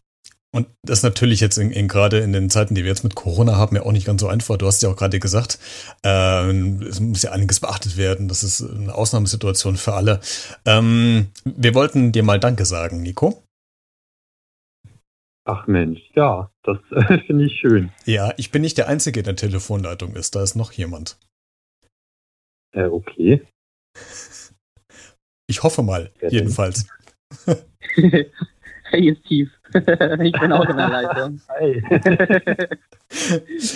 Und 0.51 0.67
das 0.83 0.99
ist 0.99 1.03
natürlich 1.03 1.41
jetzt 1.41 1.57
in, 1.57 1.69
in, 1.69 1.89
gerade 1.89 2.19
in 2.19 2.31
den 2.31 2.49
Zeiten, 2.49 2.75
die 2.75 2.83
wir 2.83 2.89
jetzt 2.89 3.03
mit 3.03 3.13
Corona 3.13 3.57
haben, 3.57 3.75
ja 3.75 3.83
auch 3.83 3.91
nicht 3.91 4.05
ganz 4.05 4.21
so 4.21 4.29
einfach. 4.29 4.57
Du 4.57 4.65
hast 4.65 4.81
ja 4.81 4.89
auch 4.89 4.95
gerade 4.95 5.19
gesagt, 5.19 5.59
ähm, 6.03 6.81
es 6.81 7.01
muss 7.01 7.23
ja 7.23 7.31
einiges 7.33 7.59
beachtet 7.59 7.97
werden. 7.97 8.29
Das 8.29 8.41
ist 8.41 8.61
eine 8.61 8.95
Ausnahmesituation 8.95 9.75
für 9.75 9.93
alle. 9.93 10.21
Ähm, 10.65 11.27
wir 11.43 11.75
wollten 11.75 12.13
dir 12.13 12.23
mal 12.23 12.39
Danke 12.39 12.63
sagen, 12.63 13.01
Nico. 13.01 13.44
Ach 15.47 15.67
Mensch, 15.67 16.01
ja, 16.15 16.49
das 16.63 16.79
äh, 16.91 17.19
finde 17.27 17.45
ich 17.45 17.59
schön. 17.59 17.91
Ja, 18.05 18.33
ich 18.37 18.51
bin 18.51 18.63
nicht 18.63 18.77
der 18.79 18.87
Einzige, 18.87 19.21
der 19.21 19.35
Telefonleitung 19.35 20.15
ist. 20.15 20.35
Da 20.35 20.41
ist 20.41 20.55
noch 20.55 20.71
jemand. 20.71 21.17
Äh, 22.73 22.85
okay. 22.85 23.41
Ich 25.47 25.61
hoffe 25.61 25.83
mal, 25.83 26.11
Wer 26.19 26.31
jedenfalls. 26.31 26.87
hey, 27.95 29.09
ist 29.09 29.23
tief. 29.25 29.51
ich 29.73 29.83
bin 30.33 30.51
auch 30.51 30.67
in 30.67 30.77
der 30.77 30.89
Leitung. 30.89 31.41
Hey. 31.47 31.83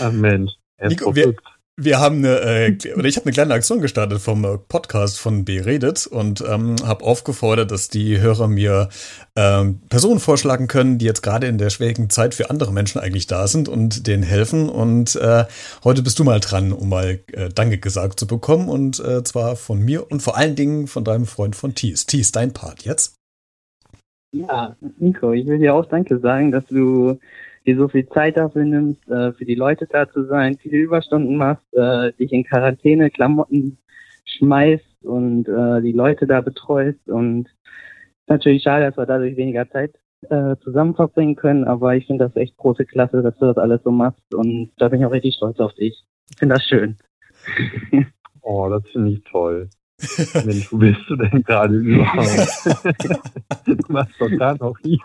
Ach 0.01 0.11
Mensch. 0.11 0.51
Nico, 0.81 1.15
wir, 1.15 1.35
wir 1.81 1.99
haben 1.99 2.17
eine, 2.17 2.39
äh, 2.41 2.93
oder 2.93 3.05
ich 3.05 3.15
habe 3.15 3.25
eine 3.25 3.33
kleine 3.33 3.53
Aktion 3.53 3.79
gestartet 3.79 4.19
vom 4.19 4.43
äh, 4.43 4.57
Podcast 4.57 5.19
von 5.19 5.45
Beredet 5.45 6.07
und 6.07 6.41
ähm, 6.41 6.75
habe 6.85 7.03
aufgefordert, 7.05 7.71
dass 7.71 7.87
die 7.87 8.19
Hörer 8.19 8.47
mir 8.47 8.89
ähm, 9.35 9.79
Personen 9.89 10.19
vorschlagen 10.19 10.67
können, 10.67 10.97
die 10.97 11.05
jetzt 11.05 11.23
gerade 11.23 11.47
in 11.47 11.57
der 11.57 11.69
schwierigen 11.69 12.09
Zeit 12.09 12.35
für 12.35 12.49
andere 12.49 12.73
Menschen 12.73 12.99
eigentlich 12.99 13.27
da 13.27 13.47
sind 13.47 13.69
und 13.69 14.07
denen 14.07 14.23
helfen. 14.23 14.69
Und 14.69 15.15
äh, 15.15 15.45
heute 15.83 16.03
bist 16.03 16.19
du 16.19 16.23
mal 16.23 16.39
dran, 16.39 16.73
um 16.73 16.89
mal 16.89 17.19
äh, 17.31 17.49
Danke 17.49 17.77
gesagt 17.77 18.19
zu 18.19 18.27
bekommen 18.27 18.69
und 18.69 18.99
äh, 18.99 19.23
zwar 19.23 19.55
von 19.55 19.79
mir 19.79 20.11
und 20.11 20.21
vor 20.21 20.37
allen 20.37 20.55
Dingen 20.55 20.87
von 20.87 21.03
deinem 21.03 21.25
Freund 21.25 21.55
von 21.55 21.75
Thies. 21.75 22.05
Thies, 22.05 22.31
dein 22.31 22.53
Part 22.53 22.83
jetzt. 22.83 23.15
Ja, 24.31 24.75
Nico, 24.99 25.31
ich 25.31 25.47
will 25.47 25.57
dir 25.57 25.73
auch 25.73 25.85
Danke 25.85 26.19
sagen, 26.19 26.51
dass 26.51 26.65
du 26.65 27.19
dir 27.65 27.77
so 27.77 27.87
viel 27.87 28.07
Zeit 28.09 28.37
dafür 28.37 28.63
nimmst, 28.63 29.07
äh, 29.09 29.33
für 29.33 29.45
die 29.45 29.55
Leute 29.55 29.87
da 29.89 30.09
zu 30.09 30.25
sein, 30.25 30.57
viele 30.57 30.77
Überstunden 30.77 31.35
machst, 31.37 31.65
äh, 31.73 32.13
dich 32.13 32.31
in 32.31 32.43
Quarantäne, 32.43 33.09
Klamotten 33.09 33.77
schmeißt 34.25 35.03
und 35.03 35.47
äh, 35.47 35.81
die 35.81 35.91
Leute 35.91 36.27
da 36.27 36.41
betreust. 36.41 37.07
Und 37.07 37.47
natürlich 38.27 38.63
schade, 38.63 38.85
dass 38.85 38.97
wir 38.97 39.05
dadurch 39.05 39.35
weniger 39.35 39.69
Zeit 39.69 39.95
äh, 40.29 40.55
zusammen 40.63 40.95
verbringen 40.95 41.35
können, 41.35 41.65
aber 41.65 41.95
ich 41.95 42.05
finde 42.05 42.25
das 42.25 42.35
echt 42.35 42.57
große 42.57 42.85
Klasse, 42.85 43.21
dass 43.21 43.37
du 43.37 43.45
das 43.45 43.57
alles 43.57 43.81
so 43.83 43.91
machst 43.91 44.33
und 44.33 44.71
da 44.77 44.89
bin 44.89 44.99
ich 44.99 45.05
auch 45.05 45.11
richtig 45.11 45.35
stolz 45.35 45.59
auf 45.59 45.73
dich. 45.73 46.03
Ich 46.29 46.37
finde 46.37 46.55
das 46.55 46.63
schön. 46.65 46.97
oh, 48.41 48.67
das 48.69 48.83
finde 48.91 49.11
ich 49.11 49.23
toll. 49.23 49.69
Mensch, 50.45 50.71
wo 50.71 50.77
bist 50.77 51.01
du 51.07 51.15
denn 51.15 51.43
gerade 51.43 51.75
überhaupt? 51.75 52.25
du 53.65 53.75
machst 53.89 54.15
doch 54.19 54.29
da 54.37 54.55
noch 54.55 54.77
hier. 54.79 54.99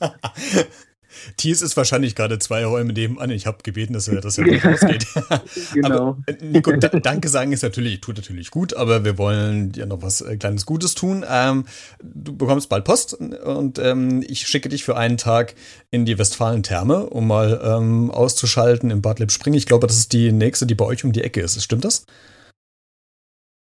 Thies 1.36 1.62
ist 1.62 1.76
wahrscheinlich 1.76 2.14
gerade 2.14 2.38
zwei 2.38 2.64
Räume 2.64 2.92
nebenan. 2.92 3.30
Ich 3.30 3.46
habe 3.46 3.58
gebeten, 3.62 3.92
dass 3.92 4.08
er, 4.08 4.20
dass 4.20 4.38
er 4.38 4.44
nicht 4.46 4.64
rausgeht. 4.64 5.06
genau. 5.72 5.88
Aber, 5.88 6.18
äh, 6.26 6.36
Nico, 6.44 6.72
danke 6.72 7.28
sagen 7.28 7.52
ist 7.52 7.62
natürlich, 7.62 8.00
tut 8.00 8.16
natürlich 8.16 8.50
gut, 8.50 8.74
aber 8.74 9.04
wir 9.04 9.18
wollen 9.18 9.72
dir 9.72 9.86
noch 9.86 10.02
was 10.02 10.20
äh, 10.20 10.36
kleines 10.36 10.66
Gutes 10.66 10.94
tun. 10.94 11.24
Ähm, 11.28 11.64
du 12.02 12.36
bekommst 12.36 12.68
bald 12.68 12.84
Post 12.84 13.14
und 13.14 13.78
ähm, 13.78 14.22
ich 14.26 14.46
schicke 14.46 14.68
dich 14.68 14.84
für 14.84 14.96
einen 14.96 15.16
Tag 15.16 15.54
in 15.90 16.04
die 16.04 16.18
Westfalen-Therme, 16.18 17.06
um 17.06 17.26
mal 17.26 17.60
ähm, 17.62 18.10
auszuschalten 18.10 18.90
im 18.90 19.02
Bad 19.02 19.18
Lippspring. 19.18 19.54
Ich 19.54 19.66
glaube, 19.66 19.86
das 19.86 19.98
ist 19.98 20.12
die 20.12 20.32
nächste, 20.32 20.66
die 20.66 20.74
bei 20.74 20.84
euch 20.84 21.04
um 21.04 21.12
die 21.12 21.22
Ecke 21.22 21.40
ist. 21.40 21.62
Stimmt 21.62 21.84
das? 21.84 22.06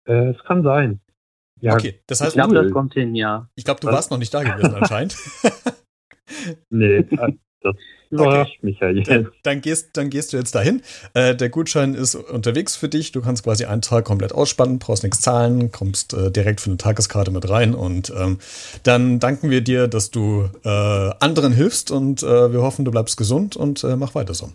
Äh, 0.07 0.31
es 0.31 0.45
kann 0.45 0.63
sein. 0.63 1.01
Ja, 1.61 1.75
okay, 1.75 2.01
das 2.07 2.21
heißt, 2.21 2.31
ich 2.31 2.35
glaube, 2.35 2.55
das 2.55 2.73
kommt 2.73 2.95
hin, 2.95 3.15
ja. 3.15 3.49
Ich 3.55 3.65
glaube, 3.65 3.81
du 3.81 3.89
warst 3.89 4.11
noch 4.11 4.19
nicht 4.19 4.33
da 4.33 4.43
gewesen 4.43 4.75
anscheinend. 4.75 5.17
nee, 6.71 7.05
das 7.63 7.77
überrascht 8.11 8.57
okay. 8.59 8.67
mich 8.67 8.81
ja 8.81 8.91
jetzt. 8.91 9.11
Dann, 9.11 9.29
dann, 9.43 9.61
gehst, 9.61 9.97
dann 9.97 10.11
gehst 10.11 10.33
du 10.33 10.37
jetzt 10.37 10.55
dahin. 10.55 10.83
Äh, 11.15 11.35
der 11.35 11.49
Gutschein 11.49 11.95
ist 11.95 12.15
unterwegs 12.15 12.77
für 12.77 12.89
dich. 12.89 13.13
Du 13.13 13.21
kannst 13.21 13.45
quasi 13.45 13.65
einen 13.65 13.83
Tag 13.83 14.05
komplett 14.05 14.33
ausspannen, 14.33 14.79
brauchst 14.79 15.03
nichts 15.03 15.21
zahlen, 15.21 15.71
kommst 15.71 16.15
äh, 16.15 16.31
direkt 16.31 16.61
für 16.61 16.71
eine 16.71 16.79
Tageskarte 16.79 17.31
mit 17.31 17.49
rein 17.49 17.75
und 17.75 18.13
ähm, 18.19 18.39
dann 18.83 19.21
danken 19.21 19.51
wir 19.51 19.61
dir, 19.61 19.89
dass 19.89 20.11
du 20.11 20.49
äh, 20.65 20.69
anderen 21.21 21.53
hilfst 21.53 21.91
und 21.91 22.23
äh, 22.23 22.53
wir 22.53 22.63
hoffen, 22.63 22.85
du 22.85 22.91
bleibst 22.91 23.17
gesund 23.17 23.57
und 23.57 23.85
äh, 23.85 23.97
mach 23.97 24.15
weiter 24.15 24.35
so. 24.35 24.51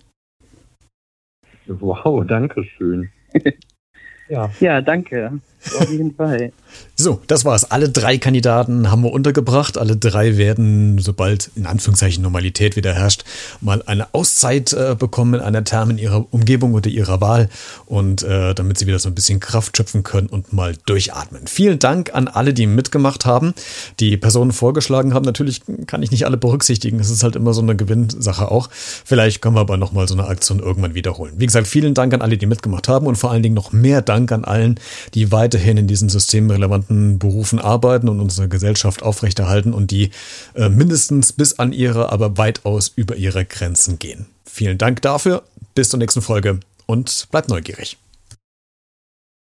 Wow, 1.68 2.26
danke 2.28 2.64
schön. 2.64 3.10
ja. 4.30 4.52
ja, 4.60 4.82
danke. 4.82 5.40
Auf 5.80 5.90
jeden 5.90 6.14
Fall. 6.14 6.52
So, 6.98 7.20
das 7.28 7.44
war's. 7.44 7.70
Alle 7.72 7.90
drei 7.90 8.18
Kandidaten 8.18 8.90
haben 8.90 9.04
wir 9.04 9.12
untergebracht. 9.12 9.78
Alle 9.78 9.98
drei 9.98 10.38
werden, 10.38 10.98
sobald 11.00 11.52
in 11.56 11.66
Anführungszeichen 11.66 12.24
Normalität 12.24 12.78
wieder 12.78 12.94
herrscht, 12.94 13.26
mal 13.60 13.84
eine 13.86 14.14
Auszeit 14.14 14.72
äh, 14.72 14.96
bekommen 14.98 15.34
in 15.34 15.42
einer 15.42 15.64
Therme 15.66 15.94
in 15.94 15.98
ihrer 15.98 16.26
Umgebung 16.32 16.74
oder 16.74 16.90
ihrer 16.90 17.20
Wahl 17.20 17.50
und 17.86 18.24
äh, 18.24 18.54
damit 18.54 18.78
sie 18.78 18.88
wieder 18.88 19.00
so 19.00 19.10
ein 19.10 19.16
bisschen 19.16 19.42
Kraft 19.42 19.76
schöpfen 19.76 20.04
können 20.04 20.28
und 20.28 20.54
mal 20.54 20.76
durchatmen. 20.86 21.48
Vielen 21.48 21.80
Dank 21.80 22.16
an 22.16 22.30
alle, 22.30 22.54
die 22.54 22.66
mitgemacht 22.66 23.26
haben, 23.26 23.54
die 24.00 24.16
Personen 24.16 24.54
vorgeschlagen 24.54 25.14
haben. 25.14 25.26
Natürlich 25.26 25.62
kann 25.88 26.02
ich 26.02 26.12
nicht 26.12 26.26
alle 26.26 26.38
berücksichtigen. 26.38 27.00
Es 27.00 27.10
ist 27.10 27.24
halt 27.24 27.36
immer 27.36 27.54
so 27.54 27.62
eine 27.62 27.76
Gewinnsache 27.76 28.50
auch. 28.50 28.70
Vielleicht 28.72 29.42
können 29.42 29.56
wir 29.56 29.62
aber 29.62 29.76
nochmal 29.76 30.08
so 30.08 30.14
eine 30.14 30.28
Aktion 30.28 30.60
irgendwann 30.60 30.96
wiederholen. 30.96 31.34
Wie 31.38 31.46
gesagt, 31.46 31.68
vielen 31.68 31.94
Dank 31.94 32.14
an 32.14 32.22
alle, 32.22 32.38
die 32.38 32.46
mitgemacht 32.46 32.88
haben 32.88 33.06
und 33.06 33.18
vor 33.18 33.32
allen 33.32 33.44
Dingen 33.44 33.56
noch 33.56 33.74
mehr 33.74 34.02
Dank 34.02 34.32
an 34.32 34.46
allen, 34.46 34.80
die 35.14 35.32
weiterhin 35.56 35.78
in 35.78 35.88
diesen 35.88 36.10
systemrelevanten 36.10 37.18
Berufen 37.18 37.60
arbeiten 37.60 38.10
und 38.10 38.20
unsere 38.20 38.50
Gesellschaft 38.50 39.04
aufrechterhalten 39.04 39.74
und 39.74 39.92
die 39.92 40.12
äh, 40.54 40.68
mindestens 40.68 41.32
bis 41.32 41.60
an 41.60 41.72
ihre, 41.72 42.12
aber 42.12 42.38
weitaus 42.38 42.92
über 42.94 43.16
ihre 43.16 43.46
Grenzen 43.46 43.98
gehen. 44.00 44.26
Vielen 44.46 44.78
Dank 44.78 45.02
dafür. 45.02 45.44
Bis 45.74 45.90
zur 45.90 46.00
nächsten 46.00 46.22
Folge 46.22 46.60
und 46.86 47.28
bleibt 47.32 47.50
neugierig. 47.50 47.98